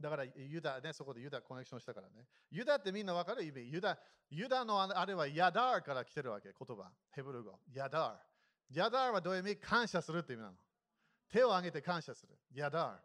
[0.00, 2.26] だから、ユダね、そこでユダコネクションしたからね。
[2.50, 3.44] ユダってみんなわかる？
[3.44, 3.98] 意味ユダ
[4.30, 6.90] ユダのあれはヤダーから来てるわけ、言葉。
[7.10, 7.58] ヘブル語。
[7.72, 8.76] ヤダー。
[8.78, 9.56] ヤダーはどういう意味？
[9.56, 10.56] 感謝するって意味なの。
[11.30, 12.36] 手を挙げて感謝する。
[12.52, 12.98] ヤダー。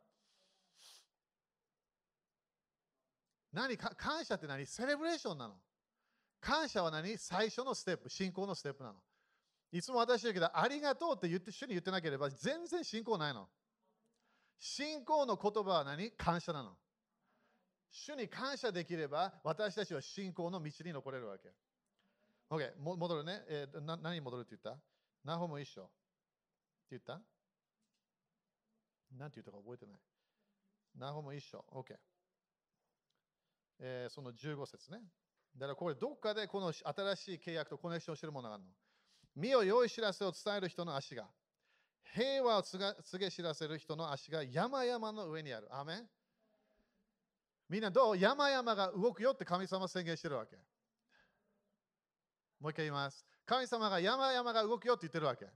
[3.54, 3.78] 何？
[3.78, 4.66] か感謝って何？
[4.66, 5.56] セレブレーションなの。
[6.42, 7.18] 感謝は何？
[7.18, 8.96] 最初のステップ、信仰のステップなの。
[9.72, 13.48] いつも私だけど、ありがとうって言って主に言ってなければ全然信仰ないの。
[14.58, 16.12] 信仰の言葉は何？
[16.12, 16.76] 感謝なの。
[17.92, 21.50] 主に感謝できれば私たちは信仰の道に残れるわけ。
[22.50, 23.44] OK、戻るね。
[23.48, 24.82] えー、な何戻るって言った？
[25.24, 25.84] ナホも一緒。
[25.84, 25.92] って
[26.92, 27.22] 言った？
[29.18, 30.00] 何て言ったか覚えてない。
[30.98, 31.64] ナホも一緒。
[31.72, 31.96] OK。
[33.80, 35.00] えー、その15節ね。
[35.56, 38.70] だからこれどっかでこの新しい契約とコネクションしてるものがあるの。
[39.36, 41.28] 身を良い知らせを伝える人の足が、
[42.14, 45.68] 平和を告げ知らせる人の足が山々の上にある。
[45.72, 46.10] アメン
[47.70, 48.18] みんなどう？
[48.18, 50.56] 山々が動くよって神様宣言してるわけ。
[52.60, 53.24] もう一回言います。
[53.46, 55.46] 神様が山々が動くよって言ってるわけ。
[55.46, 55.52] も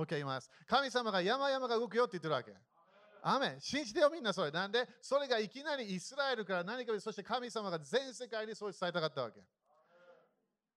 [0.00, 0.50] う一回言います。
[0.66, 2.52] 神様が山々が動くよって言ってるわけ。
[3.22, 4.50] アメン信じてよみんなそれ。
[4.50, 4.86] なんで？
[5.00, 9.40] それがいきなりイスラエルから何かそして神様が全世界にそう伝えたかったわけ。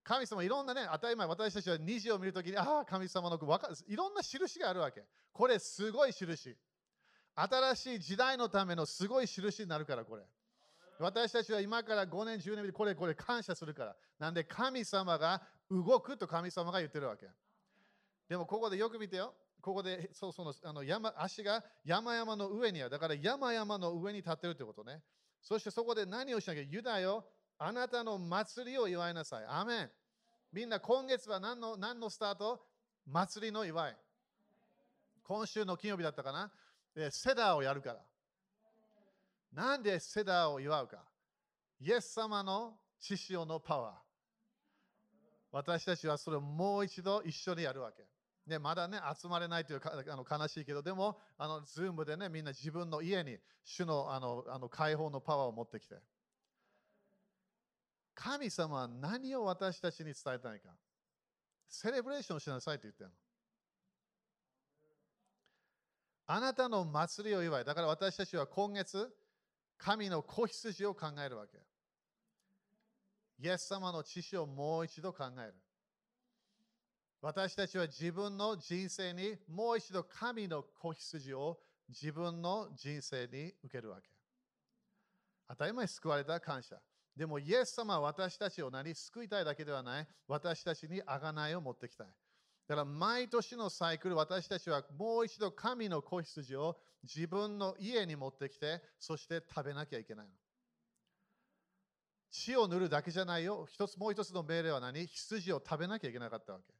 [0.03, 3.35] 神様いろんなね、当たり前、私たちは虹を見るときに、ああ、神様の
[3.87, 5.03] いろんな印があるわけ。
[5.31, 6.57] これすごい印。
[7.35, 10.23] 新しい時代のためのすごい印になるから、これ。
[10.99, 13.95] 私たちは今から5年、10年でこれ、これ感謝するから。
[14.19, 17.27] なんで神様が動くと神様が言ってるわけ。
[18.27, 19.33] でもここでよく見てよ。
[19.61, 22.89] ここでそうそのあの山足が山々の上にある。
[22.89, 25.01] だから山々の上に立ってるってことね。
[25.41, 27.25] そしてそこで何をしなきゃユダよ、
[27.63, 29.45] あなたの祭りを祝いなさい。
[29.47, 29.89] アメン。
[30.51, 32.59] みんな今月は何の何のスタート？
[33.05, 33.95] 祭りの祝い。
[35.23, 36.51] 今週の金曜日だったかな？
[37.11, 37.99] セダーをやるから。
[39.53, 41.03] なんでセダーを祝うか？
[41.79, 43.93] イエス様の血潮のパワー。
[45.51, 48.03] 私たちはそれをもう一度一緒にやるわけ。
[48.47, 55.95] ね、まだね、集まれないというかあの悲しいけど、でも、あの、ズームでね、みんな自分の家に主のあのあの解放のパワーを持ってきて。
[58.23, 60.69] 神様は何を私たちに伝えたいか。
[61.67, 63.15] セレブレーションしなさいと言ってるの。
[66.27, 67.65] あなたの祭りを祝い。
[67.65, 69.09] だから私たちは今月、
[69.79, 71.57] 神の子羊を考えるわけ。
[73.39, 75.55] イエス様の知識をもう一度考える。
[77.21, 84.09] 私たちは自分の人生にもう一度神の子羊を自分の人生に受けるわけ。
[85.49, 86.79] 当たり前救われた感謝。
[87.15, 90.07] でも、イエス様は私たちを何救いたいだけではない。
[90.27, 92.07] 私たちに贖いを持ってきたい。
[92.67, 100.31] だから毎年のサイクル、私たちはもう一度神の子羊を自分の家に持ってきて、そして食べなきゃいけないの。
[102.29, 103.67] 血を塗るだけじゃないよ。
[103.69, 105.05] 一つもう一つの命令は何？
[105.05, 106.73] 羊を食べなきゃいけなかったわけ。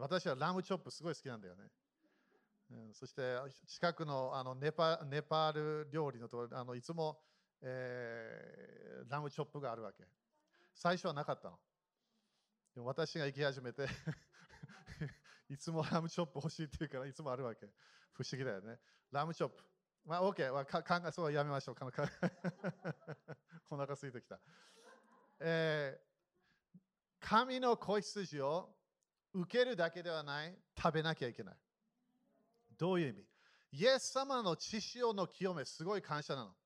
[0.00, 1.64] 私はラムチョップすごい好きなんだよね。
[2.70, 7.18] うん、そして近くのあのネパネパール料理のところあのいつも、
[7.62, 10.04] えー、ラムチョップがあるわけ。
[10.74, 11.58] 最初はなかったの。
[12.74, 13.88] でも私が行き始めて
[15.50, 17.66] いつもラムチョップ欲しいって言うからいつもあるわけ。
[18.12, 18.78] 不思議だよね。
[19.10, 19.64] ラムチョップ。
[20.04, 20.52] まあ、OK。
[20.52, 21.76] まあ、か考えそうやめましょう。
[23.70, 24.40] お腹空いてきた。
[25.40, 26.78] えー、
[27.20, 28.74] 神の子羊を
[29.32, 31.56] 受けるだけではない、食べなきゃいけない。
[32.76, 33.26] どういう意味？
[33.72, 36.56] イエス様の血潮の清め、すごい感謝なの。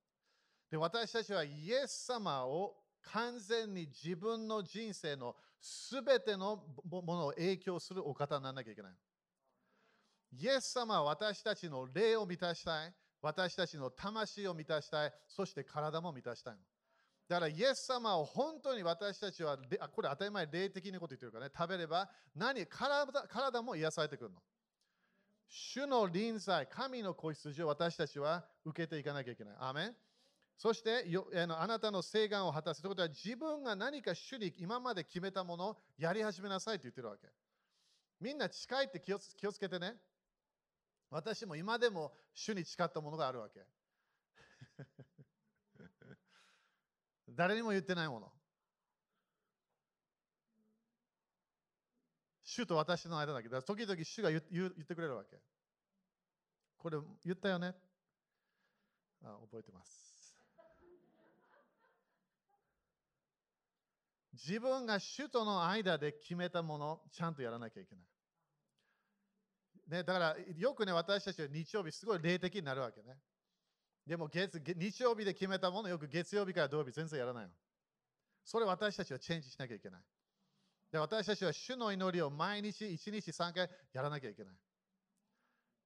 [0.73, 2.75] で私たちはイエス様を
[3.13, 8.93] 完全に自分の人生のすべてのものを影響するお方にならなきゃいけない。
[10.33, 12.95] イエス様は私たちの霊を満たしたい。
[13.21, 15.13] 私たちの魂を満たしたい。
[15.29, 16.55] そして体も満たしたい。
[17.29, 19.59] だから、イエス様を本当に私たちは、
[19.95, 24.43] これ当たり前、霊的なこと言ってるからね、食べれば何体体も癒されてくるの。
[25.49, 29.57] 主の臨在、神の子羊を私たちは受けていかなきゃいけない。
[29.61, 29.97] アメン
[30.57, 31.05] そして
[31.49, 37.29] あなたの誓願を果たすということは自分が何か主に今まで決めたものをやり始めなさいと言ってるわけ。
[38.21, 39.97] みんな近いって気を気をつけてね。
[41.11, 43.67] 私も今でも主に誓ったものがあるわけ。
[47.29, 48.33] 誰にも言ってないもの。
[52.45, 55.41] 主と私の間だけど、時々主が言ってくれるわけ。
[56.83, 57.77] これ言ったよね
[59.23, 60.12] あ覚えてます。
[64.33, 68.05] 自分が主との間で決めたもの、ちゃんとやらなきゃいけない。
[69.89, 73.19] ね、だからよくね、私たちは日曜日すごい霊的になるわけね。
[74.07, 77.51] でも月日曜日で決めたもの、よく月曜日から土曜日全然やらないの。
[78.45, 80.01] それ私たちはチェンジしなきゃいけない。
[80.91, 84.55] で私たちは主の祈りを毎日1日3回やらなきゃいけない。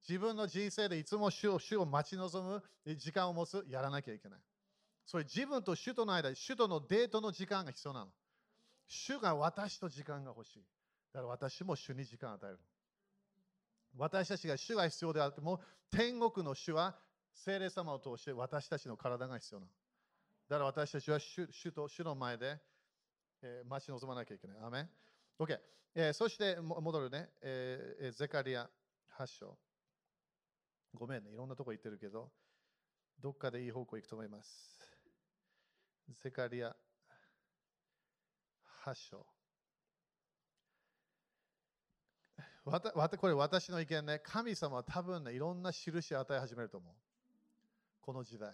[0.09, 4.41] 自分の人生でいつも主を主を待ち望む時間を持つ、やらなきゃいけない。
[5.05, 8.13] それ自分と主との間、主とのデートの時間が必要なの。
[8.87, 10.65] 主が私と時間が欲しい。
[11.13, 12.59] だから私も主に時間を与える。
[13.97, 16.97] 私たちが主が必要であっても、天国の主は
[17.33, 19.73] 聖霊様を通して私たちの体が必要なの。
[20.49, 22.59] だから私たちは主主と主の前で、
[23.43, 24.57] えー、待ち望まなきゃいけない。
[24.63, 24.89] アメン
[25.39, 25.59] ?OK、
[25.95, 26.13] えー。
[26.13, 28.69] そして戻るね、えー、ゼカリア
[29.19, 29.59] 8章。
[30.95, 32.31] ごめんね、いろんなとこ行ってるけど、
[33.21, 34.79] どっかでいい方向行くと思います。
[36.23, 36.75] ゼカリア
[38.87, 39.27] 8章。
[42.65, 46.95] わたこれ私の意見ね、神様は多分ね、いろんな印を与え始めると思う。
[48.01, 48.53] この時代。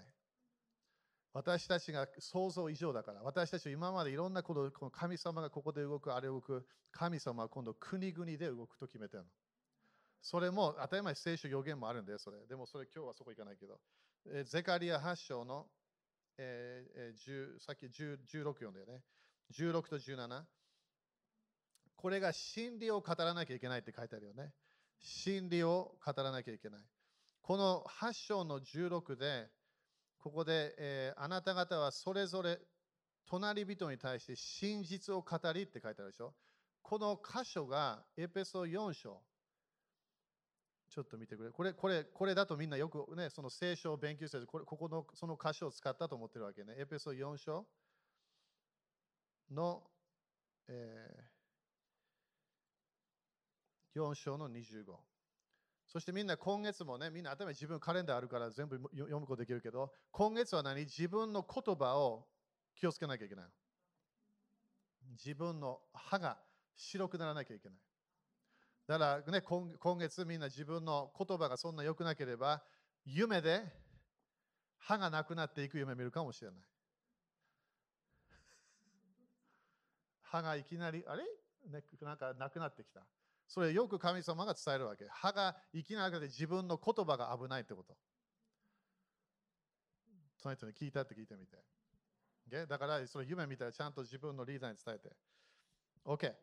[1.34, 9.28] 私たちが想像以上だから、私たちは今までいろんなこと、この神様がここで動く、あれ動く、神様は今度国々で動くと決めてるの。
[10.20, 12.46] それも当たり前聖書予言もあるんだよ、それ。
[12.46, 13.80] でもそれ今日はそこ行かないけど。
[14.26, 15.66] えゼカリア8章の、
[16.38, 19.02] えー、さっき16読んだよね。
[19.52, 20.42] 16と17。
[21.96, 24.52] これが真理を語らなきゃいけないって書いてあるよね。
[24.98, 26.80] 真理を語らなきゃいけない。
[27.42, 29.48] この8章の16で、
[30.18, 32.58] ここで、えー、あなた方はそれぞれ
[33.26, 36.34] 隣人に対して真実を語りって書いてあるでしょ。
[36.82, 39.22] この箇所がエペソ4章。
[40.90, 41.50] ちょっと見てくれ。
[41.50, 46.74] これ、これ、これだとみんなよくね、その聖書を勉強せず、これここのその箇所を使ったと思ってるわけね。
[46.76, 47.66] エペソ4章。
[49.50, 49.82] の、
[50.68, 54.84] えー、4章の25。
[55.86, 60.80] そしてみんな今月もね、みんな頭に自分カレンダーあるから全部読むことできるけど、今月は何？
[60.84, 62.26] 自分の言葉を
[62.74, 63.44] 気をつけなきゃいけない。
[65.12, 66.38] 自分の歯が
[66.76, 67.78] 白くならなきゃいけない。
[68.86, 72.62] だからね、今月みんな自分の言葉がそんな良くなければ、
[73.04, 73.62] 夢で
[74.78, 76.60] 歯がなくなっていく夢を見るかもしれない。
[80.32, 81.24] 歯がいきなり、あれ、
[81.70, 83.02] ね、なんかなくなってきた。
[83.46, 85.06] それよく神様が伝えるわけ。
[85.10, 87.94] 歯がいきなりで自分の言葉が危ないってこと。
[90.38, 92.66] その人に聞いたって聞いてみて。
[92.66, 95.14] だから、その夢見たらちゃんと自分のリーダーに伝えて。
[96.06, 96.34] OK。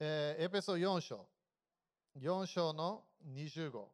[0.00, 1.28] えーエペソ4章。
[2.20, 3.86] 4章の25。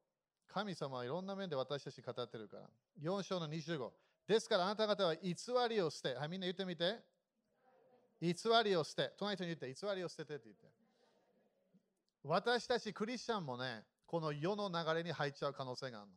[0.49, 2.70] 神様はいろんな面で私たちに語ってるから。
[3.03, 3.91] 4章の25。
[4.26, 5.34] ですからあなた方は偽
[5.68, 6.14] りを捨て。
[6.14, 7.18] はい、みんな言ってみて。
[8.21, 9.14] 偽りを捨て。
[9.19, 10.66] 隣の人に言って、偽りを捨ててって言って。
[12.25, 16.14] 私たちクリスチャンもね、この世の流れに入っちゃう可能性があるの。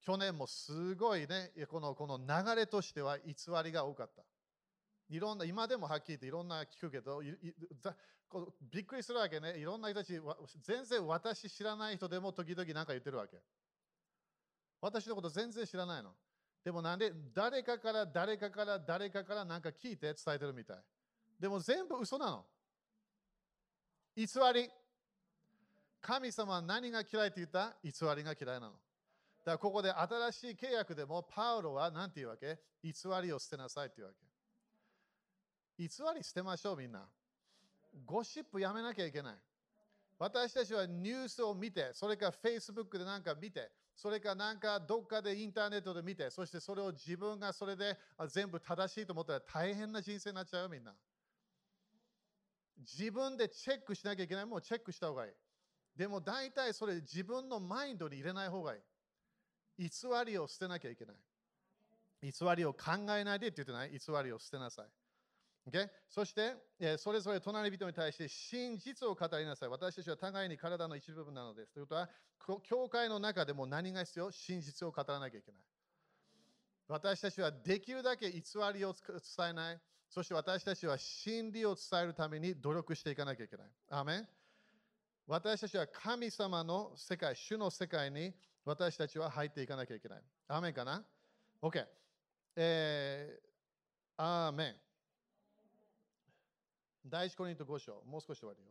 [0.00, 4.22] 去年もすごいね、このこの流れとしては偽りが多かった。
[5.08, 7.22] いろんな、今でもはっきり言っていろんな聞くけど、
[8.60, 9.58] びっくりするわけね。
[9.58, 10.20] いろんな人たち、
[10.62, 13.38] 全然私知らない人でも時々何か言ってるわけ。
[14.80, 16.14] 私のこと全然知らないの。
[16.68, 20.76] でもなんで誰かから誰かから誰かから何か聞いて伝えてるみたい。
[21.40, 22.44] でも全部嘘なの。
[24.14, 24.68] 偽り。
[26.02, 27.74] 神様は何が嫌いって言った？
[27.82, 28.72] 偽りが嫌いなの。
[28.72, 32.58] だからここで新しい契約でもパウロは何て言うわけ？
[32.84, 32.92] 偽
[33.22, 34.14] りを捨てなさいって言うわ
[35.78, 35.82] け。
[35.82, 35.88] 偽
[36.18, 37.08] り捨てましょうみんな。
[38.04, 39.36] ゴシップやめなきゃいけない。
[40.18, 50.94] 私たちはニュースを見て、それから Facebook でなんか見て、それかなんかどっかでインターネットで見て、そしてそれを自分がそれで全部正しいと思ったら大変な人生になっちゃうよみんな。
[52.78, 55.32] 自分でチェックしなきゃいけないものをチェックした方がいい。
[55.96, 58.78] でも大体それ自分のマインドに入れない方がい
[59.78, 59.82] い。
[59.82, 59.90] 偽
[60.24, 61.16] りを捨てなきゃいけない。
[62.22, 63.90] 偽りを考えないでって言ってない？
[63.90, 64.86] 偽りを捨てなさい。
[65.66, 65.88] Okay?
[66.08, 69.68] そして、えそれぞれ隣人に対して真実を語りなさい。
[69.68, 71.72] 私たちは互いに体の一部分なのです。
[71.72, 72.08] ということは、
[72.62, 74.30] 教会の中でも何が必要？
[74.30, 75.60] 真実を語らなきゃいけない。
[76.88, 78.40] 私たちはできるだけ偽
[78.74, 79.80] りを伝えない。
[80.08, 83.66] そして私たちは真理を伝えるために努力していかなきゃいけない。
[83.90, 84.28] アーメン
[85.26, 88.32] 私たちは神様の世界、主の世界に
[88.64, 90.22] 私たちは入っていかなきゃいけない。
[90.48, 91.04] アーメンかな
[91.60, 91.84] ?OK。
[92.56, 93.42] えー、
[94.16, 94.87] アーメン。
[97.04, 98.68] 第一コリント5章、もう少し終わるよ。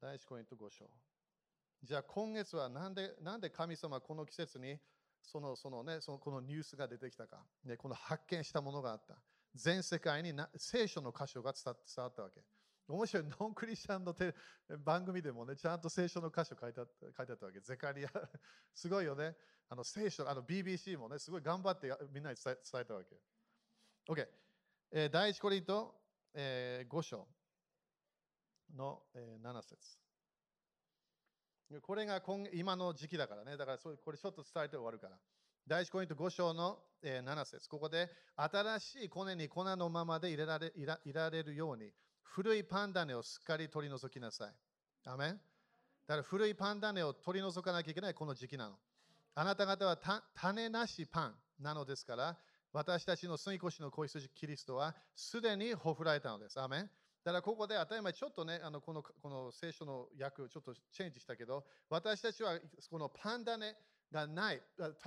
[0.00, 0.86] 第一コリント5章。
[1.82, 4.78] じゃあ今月はなんでなんで神様この季節に
[5.22, 9.16] そのその、ね、そのこのニュースが出てきたか、ね、この発見したものがあった。
[9.54, 11.74] 全世界にな聖書の箇所が伝
[12.04, 12.40] わったわけ。
[12.88, 14.34] 面白い、ノンクリスチャンのテ
[14.82, 17.60] 番組でもね、ちゃんと聖書の箇所書いてあった書いてあったわけ。
[17.60, 18.08] ゼカリア、
[18.74, 19.36] すごいよね。
[19.68, 23.20] あの聖書、あの BBC もね、すごい頑張ってみんなに伝え伝えたわけ。
[24.08, 24.28] OK、
[24.92, 25.94] えー第一コリント、
[26.34, 27.26] えー5章
[28.76, 29.76] の、えー7節
[31.82, 33.56] これが今今の時期だからね。
[33.56, 35.18] だからそれこれちょっと伝えて終わるから。
[35.66, 44.54] 第一コリント5章の、7節ここで新しいコネに粉のままで入れられいらいられるように古いパンダネをすっかり取り除きなさい。
[45.04, 45.40] アメン
[46.06, 48.76] だから古いパンダネを取り除かなきゃいけないこの時期なの。
[49.34, 52.38] あなた方はた種なしパンなのですから、
[52.72, 56.60] 私たちの住み越しの子羊キリストはすでにほふられたのです。
[56.60, 56.90] アメン
[57.24, 62.58] だからここで当たり前ちょっとね、あのこのこの聖書の訳をちょっとチェンジしたけど、私たちは
[62.90, 63.74] このパンダネ
[64.10, 64.62] がない。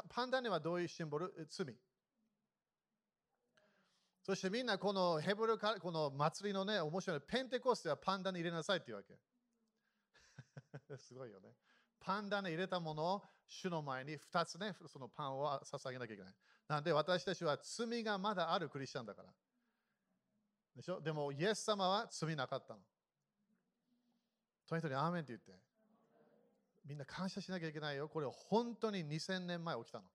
[0.09, 1.33] パンダネはどういうシンボル？
[1.49, 1.75] 罪。
[4.23, 10.97] そしてみんなこのヘブルカこの祭りのね、面白いペンテコステはパンダネ入れなさいって言うわけ。
[10.97, 11.55] すごいよね。
[11.99, 16.35] パンダネ入れたものを主の前に2つね、そのパンを捧げなきゃいけない。
[16.71, 19.27] なんで私たちは罪がまだあるクリスチャンだから。
[20.73, 21.01] でしょ？
[21.01, 22.79] でもイエス様は罪なかったの。
[24.69, 25.51] とにかくアーメンって言って。
[26.87, 28.07] みんな感謝しなきゃいけないよ。
[28.07, 30.05] これ本当に2000年前起きたの。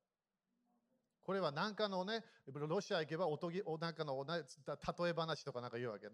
[1.24, 6.12] これは何かのね、ロシア行けばおとぎおなんかの例え話とかなんか言うわけね。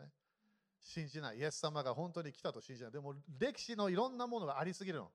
[0.81, 1.39] 信じない。
[1.39, 2.93] イエス様が本当に来たと信じない。
[2.93, 5.09] でも歴史のいろんなものがありすぎるの。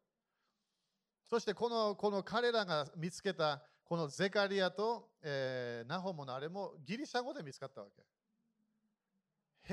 [1.29, 8.03] そしてこのこの彼らが見つけたこのゼカリアと、えーナホモのあれもギリシャ語で見つかったわけ。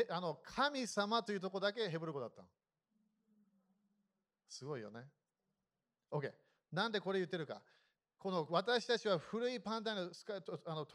[0.00, 2.44] へあの神様というとこだけヘブル語だった。
[4.48, 5.00] すごいよね。
[6.12, 6.30] OK。
[6.70, 7.60] なんでこれ言ってるか。
[8.16, 10.86] この私たちは古いパンダネをスカとあの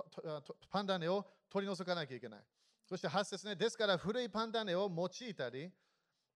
[0.70, 2.40] パンダネを取り除かなきゃいけない。
[2.88, 3.56] そして8節ね。
[3.58, 5.70] ですから古いパンダネを用いたり、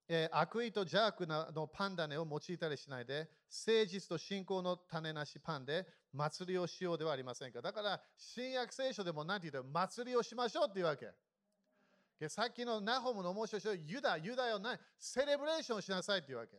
[0.09, 7.61] えー悪意と邪悪なのパンダネを用いたりしないで、誠実と信仰の種なしパンで祭りをしようではありませんか。
[7.61, 11.11] だから、新約聖書でも何て言うと、祭りをしましょうっていうわけ。
[12.29, 16.57] さっきのナホムの面白いユダ、ユダよな、セレブレーションしなさいっていうわけ。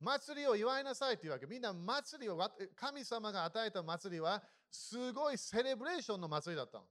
[0.00, 1.46] 祭りを祝いなさいっていうわけ。
[1.46, 2.38] みんな祭りを、
[2.74, 6.84] 神様が与えた祭りは、すごいセレブレーションの祭りだったの。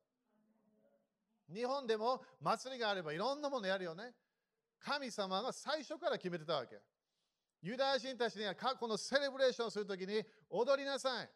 [1.54, 4.14] 日本でも祭りがあればいろんなものやるよね。
[4.80, 6.80] 神様が最初から決めてたわけ。
[7.62, 11.30] ユダヤ人たちにはかこのセレブレーションをするときに踊りなさい。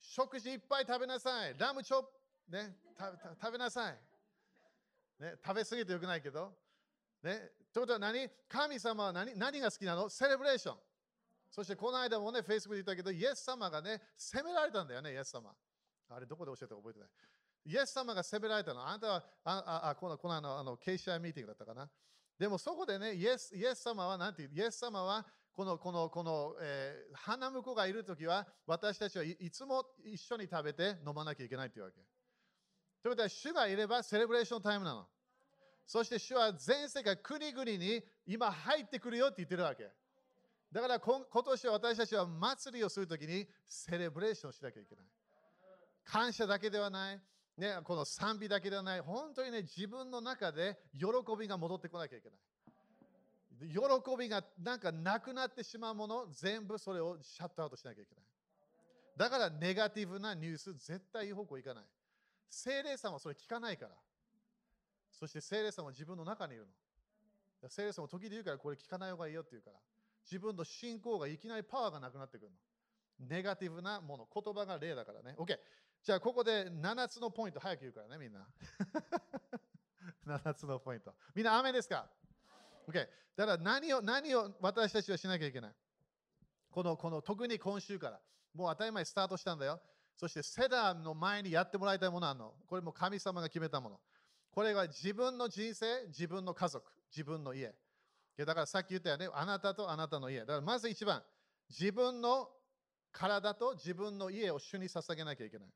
[0.00, 1.54] 食事いっぱい食べなさい。
[1.58, 2.76] ラムチョップ、ね、
[3.40, 3.98] 食べなさい。
[5.20, 6.52] ね、食べ過ぎてよくないけど。
[7.22, 8.28] ね、ということは何？
[8.48, 9.38] 神様は何？
[9.38, 10.08] 何が好きなの？
[10.08, 10.76] セレブレーション。
[11.50, 15.52] そしてこの間もね、Facebook で言ったけど、イエス様がね、責められたんだよね、イエス様。
[16.08, 17.08] あれ、どこで教えたか覚えてない。
[17.66, 18.86] イエス様が責められたの。
[18.86, 21.90] あなたは、ああこのこのあのあの KCI ミーティングだったかな。
[22.38, 31.96] でもそこでね、イエスイエス様は何て言うイエス様はこのこのこの、えー、花婿がいるときは私たちはいつも一緒に食べて飲まなきゃいけないというわけ。
[33.02, 35.06] ということは、主がいればセレブレーションタイムなの。
[35.86, 39.90] そして主は全世界、国々に今入ってくるよって言ってるわけ。
[40.70, 45.04] だから今年は私たちは祭りをするときにセレブレーションしなきゃいけない。
[46.04, 47.20] 感謝だけではない。
[47.56, 51.06] ね、この賛美だけではない、本当にね、自分の中で喜
[51.38, 52.38] びが戻ってこなきゃいけない。
[53.68, 58.24] 喜びがなんかなくなってしまうもの、全部それをシャットアウトしなきゃいけない。
[59.16, 61.84] だからネガティブなニュース、絶対いい方向行かない。
[62.48, 63.92] 聖霊さんはそれ聞かないから。
[65.12, 66.66] そして聖霊さんは自分の中にいる
[67.62, 67.68] の。
[67.68, 69.76] 聖霊さんは時で言うからこれ聞かない方がいいよって言うから。
[70.24, 72.56] 自分の信仰がいきなりパワーがなくなってくるの。
[73.28, 75.34] ネガティブなもの、言葉が霊だからね。
[75.38, 75.58] OK。
[76.02, 78.46] じゃあ、ここで7つのポイント、早く言うからね、みんな。
[80.38, 81.14] 7つのポイント。
[81.34, 82.08] みんな、雨ですか？
[82.88, 83.08] ?OK。
[83.36, 85.74] だから何を、何を私たちはしなきゃいけない
[86.70, 88.20] この、この、特に今週から。
[88.54, 89.80] もう当たり前スタートしたんだよ。
[90.16, 92.54] そして、セダーの前にやってもらいたいものあるの。
[92.66, 94.00] これも神様が決めたもの。
[94.50, 97.74] これが自分の人生、自分の家族、自分の家。
[98.36, 100.40] だからさっき言ったよね、あなたとあなたの家。
[100.40, 101.22] だからまず一番、
[101.68, 102.50] 自分の
[103.12, 105.68] 体と自分の家を主に捧げなきゃいけない。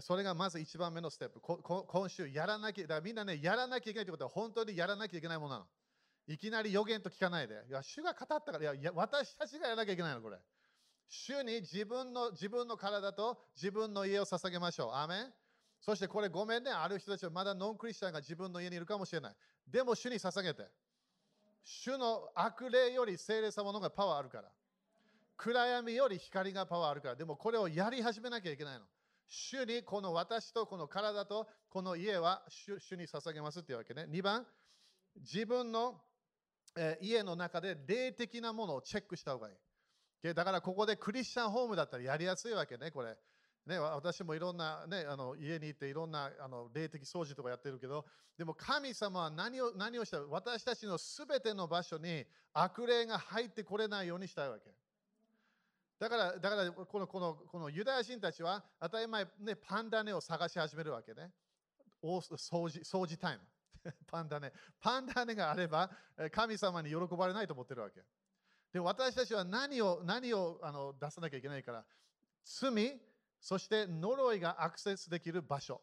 [0.00, 1.40] それがまず一番目のステップ。
[1.40, 5.66] 今週やらなきゃ、だからみんなね、やらなきゃいけないということは本当にやらなきゃいけないものなの。
[6.26, 7.62] いきなり予言と聞かないで。
[7.68, 10.38] いや、主が語ったから、いや、私たちがやらなきゃいけないの、これ。
[11.08, 14.92] 主に自分の自分の体と自分の家を捧げましょう。
[14.94, 15.32] アメン
[15.80, 19.34] そしてこれごめんね、ある人たちはまだノンクリスチャンが自分の家にいるかもしれない。
[19.66, 20.66] でも主に捧げて。
[21.62, 24.50] 主の悪霊より精霊様の方がパワーあるから。
[25.36, 27.16] 暗闇より光がパワーあるから。
[27.16, 28.86] でもこれをやり始めなきゃいけないの。
[29.28, 34.06] 主にこの私とこの体とこの家は主に捧げますっていうわけね。
[34.10, 34.46] 2番、
[35.16, 36.00] 自分の、
[36.76, 39.52] え、家の中で霊的なものをチェックした方がい
[40.22, 40.34] い。
[40.34, 43.16] だからここでクリスチャンホームだったらやりやすいわけね、これ。
[43.66, 48.04] ね、私もいろんな、ね、あの家に行っていろんなあの霊的掃除とかやってるけど、
[48.36, 54.70] でも神様は何を何をした私たちのすべての場所に悪霊が入ってこれないようにしたいわけ。
[55.98, 61.30] だから、だからこのこのこのユダヤ人たちは当たり前、ね、パンダネを探し始めるわけね。
[62.02, 62.36] 掃除
[62.82, 63.42] 掃除タイム。
[64.06, 64.52] パンダネ。
[64.80, 65.90] パンダネがあれば
[66.32, 68.02] 神様に喜ばれないと思ってるわけ。
[68.72, 71.84] で私たちは何を何をあの出さなきゃいけないから、
[72.44, 73.00] 罪、
[73.40, 75.80] そして呪いがアクセスできる場所。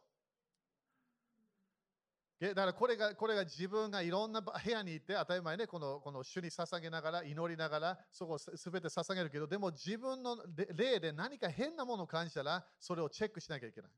[2.41, 10.37] だからこれがこれが自分がいろんな部屋に行って当たり前ねこのこの主に捧げながら祈りながらそこをすべて捧げるけどでも自分の
[10.75, 13.91] 霊で何か変なものを感じたらそれをチェックしなきゃいけない。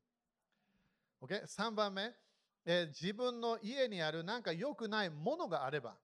[1.22, 1.42] Okay?
[1.46, 2.12] 3番目、
[2.66, 5.94] えー、自分の家にある何か良くないものがあれば。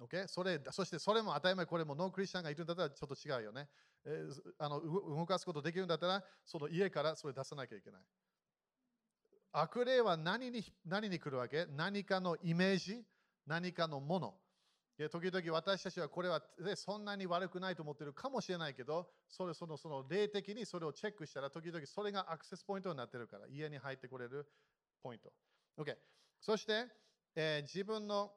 [0.00, 0.26] Okay?
[0.26, 3.68] それそしてそれも当たり前これもノークリスチャンがいるんだったらちょっと違うよね。
[4.04, 8.00] えー、あの動かすことできるんだったらその家からそれ出さなきゃいけない。
[9.52, 11.66] 悪霊は何に何に来るわけ？
[11.76, 13.02] 何かのイメージ、
[13.46, 14.34] 何かのもの？
[15.10, 16.42] 時々私たちはこれは
[16.76, 24.46] そんなに悪くないと思っているかもしれないけど、それそのその霊的にそれをチェックしたら、時々それがアクセスポイントになっているから、家に入ってこれる
[25.02, 25.32] ポイント。
[25.78, 25.96] OK。
[26.40, 26.86] そして、
[27.34, 28.32] えー、自分の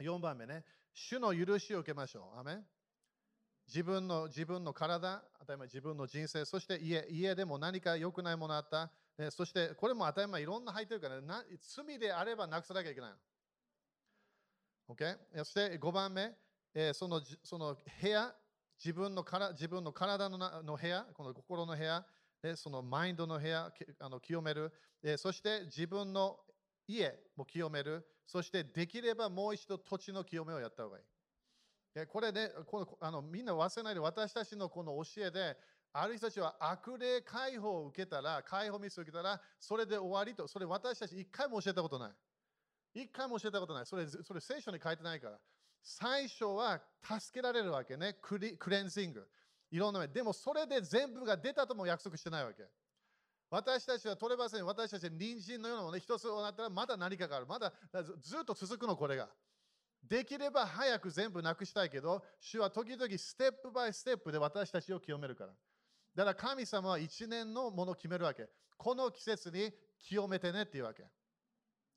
[0.00, 2.40] 4番目ね、主の許しを受けましょう。
[2.40, 2.62] アメ
[3.68, 8.90] 自分の自分の体、当たり前自分の人生、そして家家でも何か良くないものあった、
[9.30, 13.10] そしてこれも当たり前いろんな入ってるからな罪であればなくさなきゃいけない。
[14.88, 15.16] OK?
[15.38, 16.32] そして5番目、
[16.74, 18.34] えー、そのその部屋、
[18.78, 22.04] 自分のから自分の体のなの部屋、この心の部屋、
[22.56, 26.38] そのマインドの部屋あの清める、え、そして自分の
[26.86, 32.06] 家も清める、そしてできればもう一度土地の清めをやった方がいい。
[32.06, 35.56] これね、このあのみんな忘れないで私たちのこの教えで
[35.98, 42.10] ある人たちは悪霊解放を受けたら、解放ミスを受けたら、それで終わりと、それ私たち一回も教えたことない。
[42.94, 43.86] 一回も教えたことない。
[43.86, 45.38] それそれ聖書に書いてないから。
[45.82, 48.16] 最初は助けられるわけね。
[48.20, 49.26] クリクレンジング。
[49.70, 50.08] いろんな目。
[50.08, 52.64] でもそれで全部が出たとも約束してないわけ。
[53.48, 54.66] 私たちは取れません。
[54.66, 57.46] 私たちは人参のようなものね、一つになったらまだ何かがある。
[57.46, 57.72] まだ
[58.20, 59.30] ずっと続くの、これが。
[60.02, 65.52] できれば早く全部なくしたいけど、主は時々ステップバイステップで私たちを清めるから。
[66.16, 68.48] だから神様は一年のものを決めるわけ。
[68.78, 71.04] この季節に清めてねっていうわけ。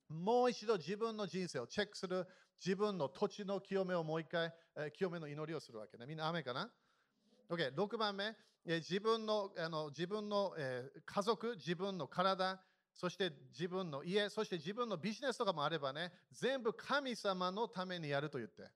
[0.09, 2.27] もう一度自分の人生をチェックする、
[2.63, 6.05] 自分の土地の清めをもう一回、え、清めの祈りをするわけね。
[6.05, 6.69] みんな雨かな
[7.49, 12.61] ?OK、6番目、え、自分のあの自分の、え、家族、自分の体、
[12.93, 18.69] そして自分の家、そして自分のビジネスとかもあればね、全部神様のためにやると言って。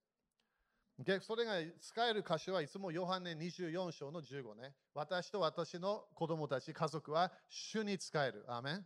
[0.99, 4.75] でそれが使える箇所はいつもヨハネ24章の15ね。
[4.93, 8.45] 私と私の子供たち、家族は主に使える。
[8.47, 8.85] アメン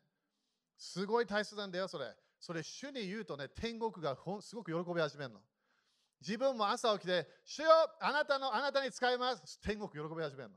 [0.78, 2.06] すごい大切なんだよ、それ。
[2.40, 5.42] それ、主に言うとね、天国がすごく喜び始めるの。
[6.22, 9.60] 自分も朝起きて、主よあなたのあなたに使います。
[9.60, 10.56] 天国喜び始めるの。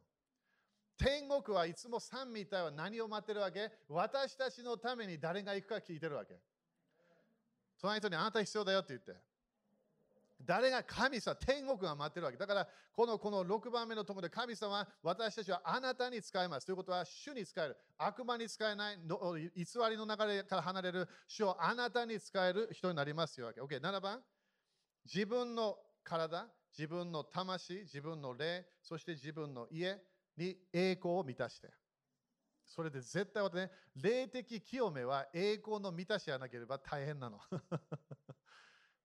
[0.96, 3.72] 天国はいつも三みたいは何を待ってるわけ？
[3.88, 6.38] 私たちのために誰が行くか聞いてるわけ。
[7.76, 9.29] その人にあなた必要だよって言って。
[10.42, 12.38] 誰が神様、天国が待ってるわけ。
[12.38, 16.66] だから、このこの6番目のところで神様私たちはあなたに使います。
[16.66, 17.76] ということは、主に使える。
[17.98, 19.50] 悪魔に使えないの、偽
[19.90, 23.60] りの流れから離れる、主をあなたに使える人になりますよわけ。
[23.60, 24.22] OK、7番。
[25.04, 30.00] 自分の体、自分の魂、自分の霊、そして自分の家
[30.36, 31.68] に栄光を満たして。
[32.64, 37.40] それで絶対私ね、霊的清めは栄光の満たしじゃなければ大変なの。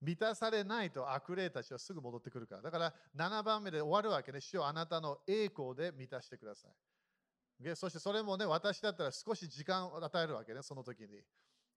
[0.05, 2.61] 満たされないと悪霊たちはすぐ戻ってくるから。
[2.61, 4.39] だから7番目で終わるわけね。
[4.39, 7.75] 主をあなたの栄光で満たしてください。
[7.75, 11.23] そしてそれもね、私だったら少し時間を与えるわけね、その時に。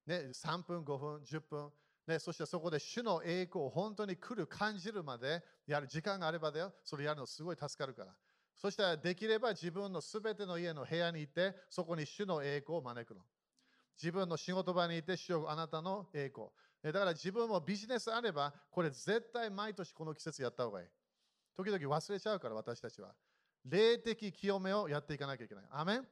[0.06, 1.72] ね、3分、5分、10分。
[2.06, 6.74] ね、そしてそこで主の栄光を本当に来る、感じるまでやる時間があればだよ。
[6.84, 8.14] それやるのすごい助かるから。
[8.54, 13.22] そしたらできれば自分のすべての家の部屋に行って、そこに主の栄光を招くの。
[13.96, 16.48] 自分の仕事場にいて、主よあなたの栄光。
[16.82, 20.88] だから自分もビジネスあれば、これ絶対毎年この季節やった方がいい。
[21.56, 23.14] 時々忘れちゃうから、私たちは。
[23.64, 25.64] 霊的清めをやっていかなきゃいけない。
[25.70, 26.06] アメン？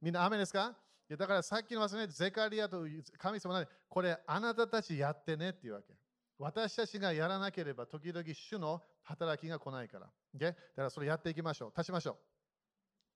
[0.00, 0.76] みんな、アメンですか？
[1.08, 2.86] だからさっきの忘れ、ゼカリアと
[3.16, 5.94] 神様なこれあなたたちやってねっていうわけ。
[6.38, 10.06] 私たちがやらなければ、時々主の働きが来ないから。
[10.34, 11.72] だからそれやっていきましょう。
[11.74, 12.16] 足しましょう。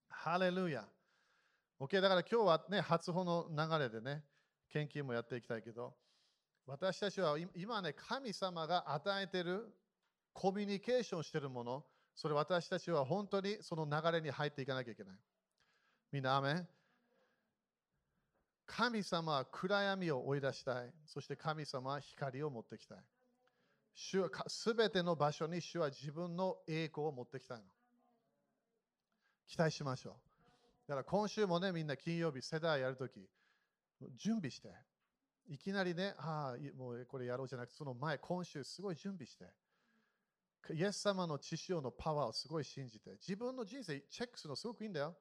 [0.08, 0.88] ハレルヤ。
[1.78, 4.24] OK、だから今日はね、初歩の流れでね、
[4.70, 5.94] 献金もやっていきたいけど、
[6.66, 9.74] 私たちは今ね、神様が与えている
[10.32, 11.84] コミュニケーションしているもの、
[12.14, 15.16] それ私たちは本当にその流れに入っていかなきゃいけない。
[16.12, 16.66] みんな、アメ
[18.66, 20.92] 神様は暗闇を追い出したい。
[21.04, 22.98] そして神様は光を持ってきたい。
[23.94, 27.64] すべての場所に主は自分の栄光を持ってきたいの。
[29.46, 30.14] 期待しましょう。
[30.88, 33.28] だから今週もね、みんな金曜日世代やるとき、
[34.16, 34.70] 準備して。
[35.48, 39.46] いきなりね、ああ、もうこれやろうじゃなくて、その前、今週すごい準備して、
[40.72, 45.16] イエス様の知識のパワーをすごい信じて、自分の人生チェックするのすごくいいんだよ。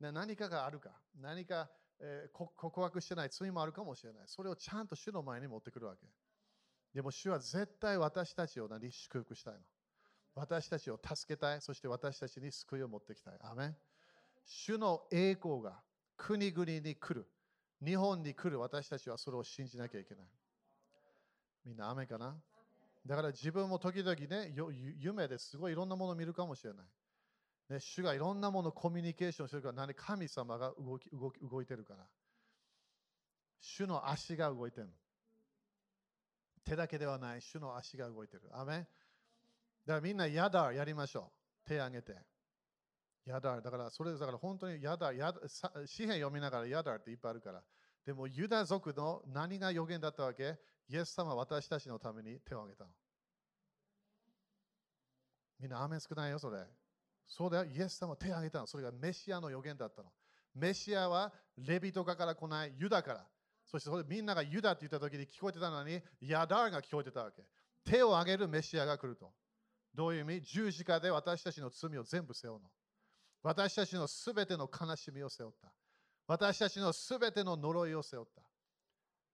[0.00, 0.90] ね、何かがあるか、
[1.20, 4.22] 何か、えー、告白してない罪もあるかもしれない。
[4.26, 6.06] それをちゃんと主の前に持ってくるわけ。
[6.92, 9.60] でも主は絶対私たちを何祝福したいの。
[10.34, 11.60] 私たちを助けたい。
[11.60, 13.38] そして私たちに救いを持ってきたい。
[13.40, 13.76] アメン
[14.44, 15.80] 主の栄光が
[16.16, 17.26] 国々に来る。
[17.84, 20.24] 日本に来る私たちはそれを信じなきゃいけない。
[21.64, 22.36] みんな雨かな？
[23.06, 24.54] だから自分も時々ね、
[24.98, 26.86] 夢ですごいいろんなものを見るかもしれない。
[27.68, 32.06] ね、主がいろんなものをコミュニケーションしてるから、何神様が動き動き動いてるから。
[33.60, 34.88] 主の足が動いてる
[36.64, 38.42] 手だけではない、主の足が動いてる。
[38.52, 38.86] アメだか
[39.86, 41.30] らみんなヤダーやりましょ
[41.64, 41.68] う。
[41.68, 42.14] 手を挙げて。
[43.26, 43.62] ヤダー。
[43.62, 45.40] だからそれだから本当にヤダー、ヤダ
[45.86, 47.62] 詩篇読みながらヤダーっていっぱいあるから。
[48.04, 50.58] でもユダ族の何が予言だったわけ？
[50.88, 52.90] イエス様は私たちのために手を挙げたの。
[55.58, 56.58] みんな、アメン少ないよ、それ。
[57.26, 58.66] そうだよ、イエス様は手を挙げたの。
[58.66, 60.10] それがメシアの予言だったの。
[60.54, 63.26] メシアはレビトカから来ないユダから。
[63.64, 67.42] そしてそれみんながユダって言った時に聞こえてたのに、ヤダーが聞こえてたわけ。
[67.90, 69.32] 手を挙げるメシアが来ると。
[69.94, 70.42] どういう意味？
[70.42, 72.68] 十字架で私たちの罪を全部背負うの。
[73.42, 75.72] 私たちのすべての悲しみを背負った。
[76.26, 78.42] 私たちのすべての呪いを背負った。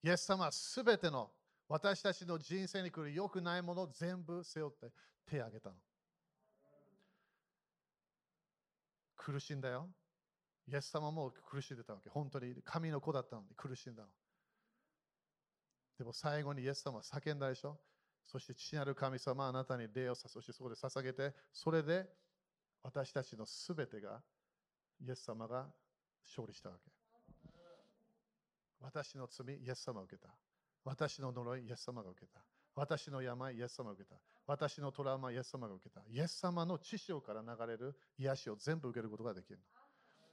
[0.02, 1.30] イエス様はすべての
[1.68, 4.92] 私たちの人生に来る良くないものを全部背負って
[5.28, 5.76] 手を挙げたの。
[9.16, 9.88] 苦しんだよ。
[10.66, 12.08] イエス様も苦しんでたわけ。
[12.08, 14.08] 本当に神の子だったのに苦しんだの。
[15.98, 17.78] でも最後にイエス様は叫んだでしょ。
[18.26, 22.06] そして父なる神様あなたに礼をさそしてそこで捧げて、それで
[22.82, 24.22] 私たちのすべてが
[25.06, 25.66] イエス様が
[26.26, 26.90] 勝利したわけ。
[28.80, 30.28] 私の罪、イエス様が受けた。
[30.84, 32.40] 私の呪い、イエス様が受けた。
[32.74, 34.16] 私の病、イエス様が受けた。
[34.46, 36.02] 私のトラウマ、イエス様が受けた。
[36.08, 39.64] イエス様の知識から流れる癒しを全部受けることができるの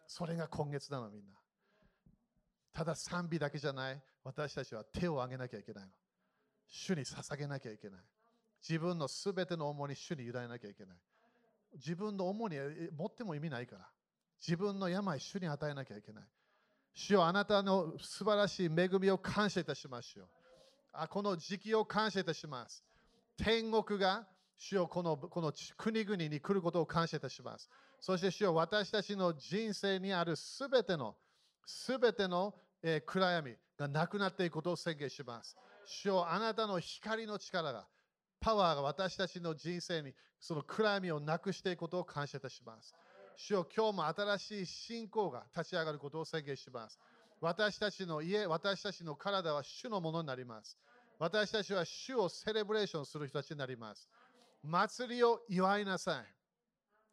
[0.07, 1.35] それが今月なのみんな。
[2.71, 4.01] ただ賛美だけじゃない。
[4.23, 5.91] 私たちは手を挙げなきゃいけないの。
[6.67, 8.01] 主に捧げなきゃいけない。
[8.67, 10.97] 自分のすべての重に主に委ねなきゃいけない。
[11.73, 12.57] 自分の重に
[12.95, 13.89] 持っても意味ないから。
[14.39, 16.23] 自分の病、主に与えなきゃいけない。
[16.93, 20.27] 主よあなたの素晴らしい恵みを感謝いたしますよ。
[20.91, 22.83] あこの時期を感謝いたします。
[23.37, 24.27] 天国が
[24.57, 27.69] 主よこのこの国々に来ることを感謝いたします。
[27.99, 31.15] そして主よ私たちの人生にあるすべての
[31.65, 35.55] すべての、えー、暗闇がなくなっていくことを宣言します。
[35.85, 37.85] 主よあなたの光の力が
[38.39, 42.95] パワーが私たちの人生にその暗闇をなくしていくことを感謝いたします。
[43.37, 46.99] 主よ今日も新しい信仰が立ち上がることを宣言します。
[47.39, 50.75] 私たちの家、私たちの体は主のものになります。
[51.19, 54.09] 私たちは主をセレブレーションする人たちになります。
[54.63, 56.25] 祭りを祝いなさい。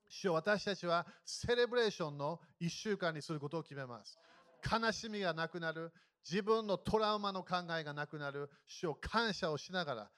[0.09, 4.19] 主よ私たちはセレブレーションの1週間にすることを決めます。
[4.65, 5.93] 悲しみがなくなる、
[6.25, 10.11] 自分のトラウマの考えがなくなる、主を感謝をしながら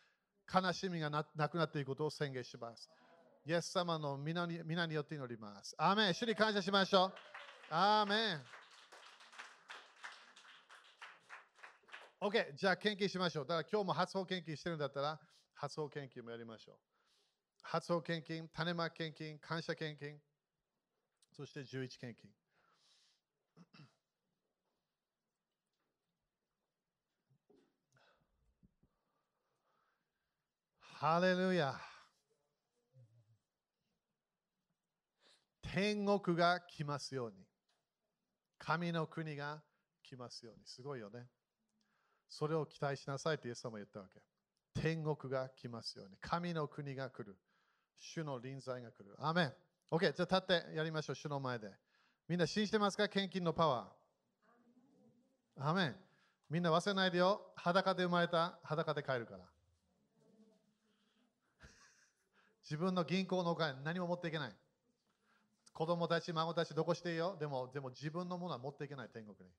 [0.53, 2.89] 悲しみがなくなっていくことを宣言します。
[3.49, 5.73] イエス様の皆に皆によって祈ります。
[5.79, 7.13] アーメン主に感謝しましょう。
[7.71, 8.43] アーメン
[12.21, 13.47] OK、じゃあ献金しましょう。
[13.47, 15.21] だから今日も発送献金してるんだったら、
[15.55, 16.77] 発送献金もやりましょう。
[17.63, 20.19] 発送献金、種まき献金、感謝献金、
[21.31, 22.29] そして11献金。
[30.81, 31.86] ハレルヤ。
[35.77, 37.37] 天国が来ますように。
[38.57, 39.63] 神の国が
[40.03, 40.63] 来ますように。
[40.65, 41.27] すごいよね。
[42.31, 44.23] それを期待しなさいとイエス様言ったわけ。
[44.81, 46.17] 天国が来ますように。
[46.19, 47.37] 神の国が来る。
[47.99, 49.17] 主の臨在が来る。
[49.19, 49.53] アーメン。
[49.91, 51.17] OK、じゃあ立ってやりましょう。
[51.17, 51.71] 主の前で。
[52.27, 53.07] みんな信じてますか？
[53.11, 55.63] 献金のパワー。
[55.63, 55.97] アーメン。
[56.49, 57.53] みんな忘れないでよ。
[57.55, 59.45] 裸で生まれた、裸で帰るから。
[62.65, 64.57] 自分の銀行のお金何も持っていけない。
[65.77, 67.37] 子供たち、孫たちどこしていいよ？
[67.39, 69.55] でも、でも自分のものは持っていけない、天国に。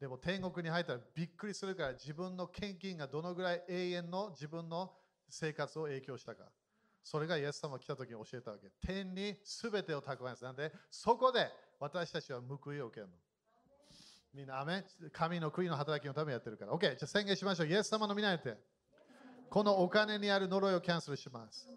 [0.00, 4.90] でも天国に入ったらびっくりするから自分の献金がどのぐらい永遠の自分の
[5.28, 6.44] 生活を影響したか。
[7.04, 8.70] それがイエス様が来た時に教えたわけ。
[8.86, 10.44] 天に全てを蓄えます。
[10.44, 13.12] なんで、そこで私たちは報いを受けるの。
[14.32, 14.82] みんな、アメ
[15.12, 16.72] 神の国の働きのためにやってるから。
[16.72, 17.66] OK、じゃあ宣言しましょう。
[17.66, 18.56] イエス様の皆にて。
[19.50, 21.68] このお金にある呪いをキャンセルします。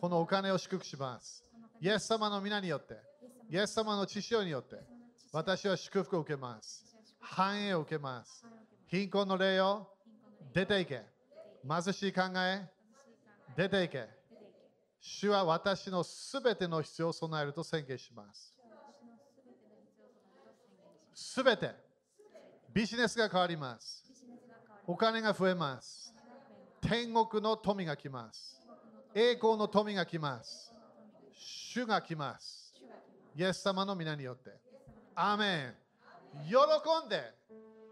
[0.00, 1.42] このお金を祝福します。
[1.80, 3.11] イエス様の皆によって、
[3.48, 4.76] イエス様の血潮によって、
[5.32, 6.84] 私は祝福を受けます。
[7.20, 8.44] 繁栄を受けます。
[8.88, 9.88] 貧困の霊を
[10.52, 11.02] 出ていけ。
[11.68, 12.68] 貧しい考え、
[13.56, 14.08] 出ていけ。
[15.00, 18.54] 主は私のすべての必要を備えると宣言します。
[21.14, 21.70] すべて。
[22.72, 24.04] ビジネスが変わります。
[24.86, 26.14] お金が増えます。
[26.80, 28.60] 天国の富が来ます。
[29.14, 30.72] 栄光の富が来ます。
[31.34, 32.61] 主が来ます。
[33.34, 34.50] イエス様の皆によって。
[35.14, 35.74] アメン。
[36.48, 36.54] 喜
[37.06, 37.32] んで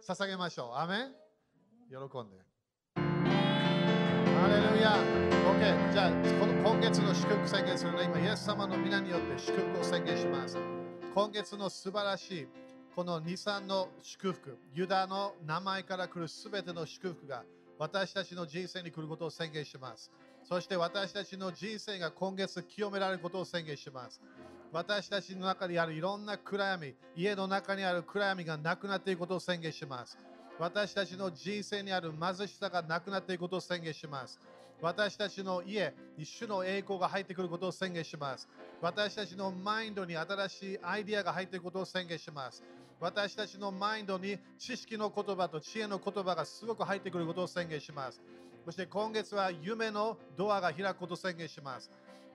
[0.07, 0.79] 捧げましょう。
[0.79, 1.15] アメン。
[1.89, 2.37] 喜んで。
[2.95, 4.97] ハレルヤ。
[5.51, 5.93] OK。
[5.93, 10.59] じゃあ、この今月の祝福宣言するのは今、イエス様の皆によって祝福を宣言します。
[11.15, 12.49] 今月の素晴らしい、
[12.95, 17.45] この2、3の祝福、ユダの名前から来るすべての祝福が
[17.79, 20.11] 私たちの人生に来ることを宣言します。
[20.45, 24.21] そして私たちの人生が今月清められることを宣言します。
[24.73, 30.17] 私たちの中にあるいろんな暗闇、家の中にある暗闇がなくなっていくことを宣言します。
[30.61, 34.39] 私たちの人生にある貧しさがなくなっていくことを宣言します。
[34.81, 38.49] 私たちの家に主の栄光が入ってくることを宣言します。
[38.81, 42.63] 私たちのマインドに新しいアイディアが入っていくことを宣言します。
[43.01, 48.21] 私たちのマインドに知識の言葉と知恵の言葉がすごく入ってくることを宣言します。
[48.65, 51.91] そして今月は夢のドアが開くことを宣言します。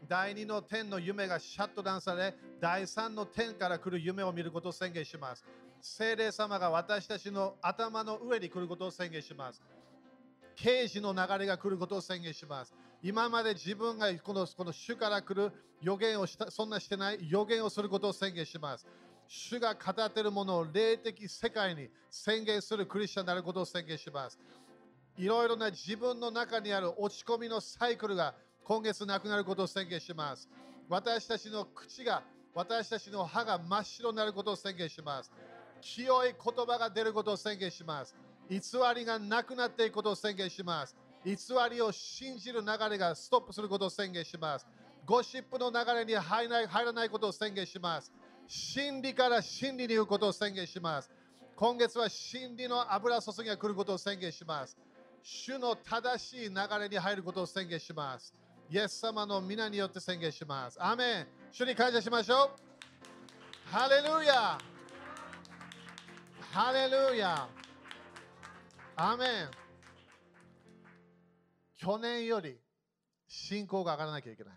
[0.08, 5.44] 第2の天の夢がシャットダウンされ、第3の天から来る夢を見ることを宣言します。
[5.82, 9.62] 聖霊様が私たちの頭の上に来ることを宣言します。
[10.56, 12.74] 刑事の流れが来ることを宣言します。
[13.02, 15.52] 今まで自分がこのこの主から来る
[15.82, 18.86] 予言をした、そんなしてない予言をすることを宣言します。
[19.28, 24.40] 主が語っているものを霊的世界に宣言するクリスチャンになることを宣言します。
[25.18, 28.36] いろいろな自分の中にある落ち込みのサイクルが
[28.66, 30.50] 今月なくなることを宣言します。
[30.90, 35.32] 私たちの口が、私たちの歯が真っ白になることを宣言します。
[35.82, 38.16] 清い言葉が出ることを宣言します。
[38.50, 38.60] 偽
[38.96, 40.96] りがなくなっていくことを宣言します。
[41.24, 41.36] 偽
[41.70, 44.66] りを信じる流れがストップすることを宣言します。
[45.06, 48.12] ゴシップの流れに入らない入らないことを宣言します。
[48.48, 51.12] 真理から真理に行くことを宣言します。
[51.56, 54.76] 今月は真理の油注ぎが来ることを宣言します。
[55.22, 58.34] 主の正しい流れに入ることを宣言します。
[58.70, 60.84] イエス様の皆によって宣言します。
[60.84, 62.50] アメン主に感謝しましょう。
[63.72, 64.58] ハレルヤ
[66.52, 67.48] ハレルヤ
[68.96, 69.52] アメン
[71.78, 72.58] 去年より
[73.28, 74.54] 信仰が上がらなきゃいけない。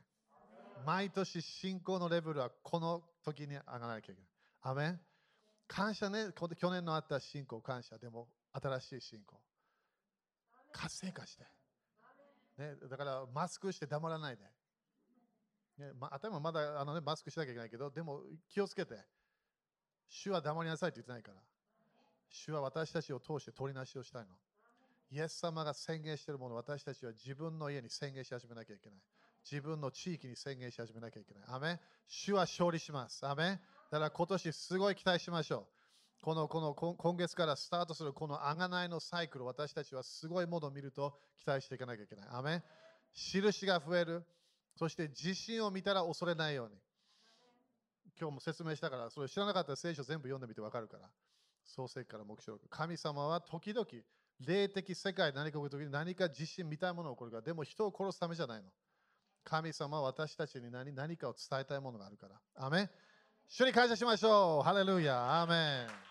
[0.87, 4.31] 毎年信仰のレベルはこの時に上がらなきゃいけない。
[4.63, 5.01] アメン
[5.67, 7.99] 感謝ね、去年のあった信仰、感謝。
[7.99, 9.39] でも新しい信仰。
[10.73, 11.58] 活性化して。
[12.59, 14.43] ね、だからマスクして黙らないで。
[15.79, 18.97] ねま、頭まだあの、ね、マスクしなきゃいけないけど、でも気をつけて。
[20.09, 21.39] 主は黙りなさいって言ってないから。
[22.31, 24.35] 主は私たちを通して取りなしをしたいの。
[25.11, 29.01] イエス様が宣言しているもの、私たちは自分の家に宣言し始めなきゃいけない。
[29.51, 31.45] 自分の地域に宣言し始めなきゃいけない。
[31.47, 33.27] アメ主は勝利します。
[33.27, 35.78] アメだから今年すごい期待しましょう。
[36.21, 42.29] このこの今月からスタートするこの贖いのサイクル、私たちはすごいものを見ると期待していかなきゃいけない。
[42.31, 42.63] アメ
[43.15, 44.25] 印が増える。
[44.77, 46.77] そして自信を見たら恐れないように。
[48.21, 51.09] 今日も説明したから、それ知らなかったら聖書全部読んでみてわかるから。
[51.65, 53.87] 創世から目標神様は時々、
[54.41, 58.69] 霊的世界何か起こるときに何か自信見たいものが起こるから、でも人を殺すためじゃないの。
[59.45, 62.67] 神様は私たちに何何かを伝えたいものがあるから。
[62.67, 62.91] アメン
[63.49, 64.63] 主に感謝しましょう。
[64.63, 65.41] ハレルヤ。
[65.41, 66.08] アーメン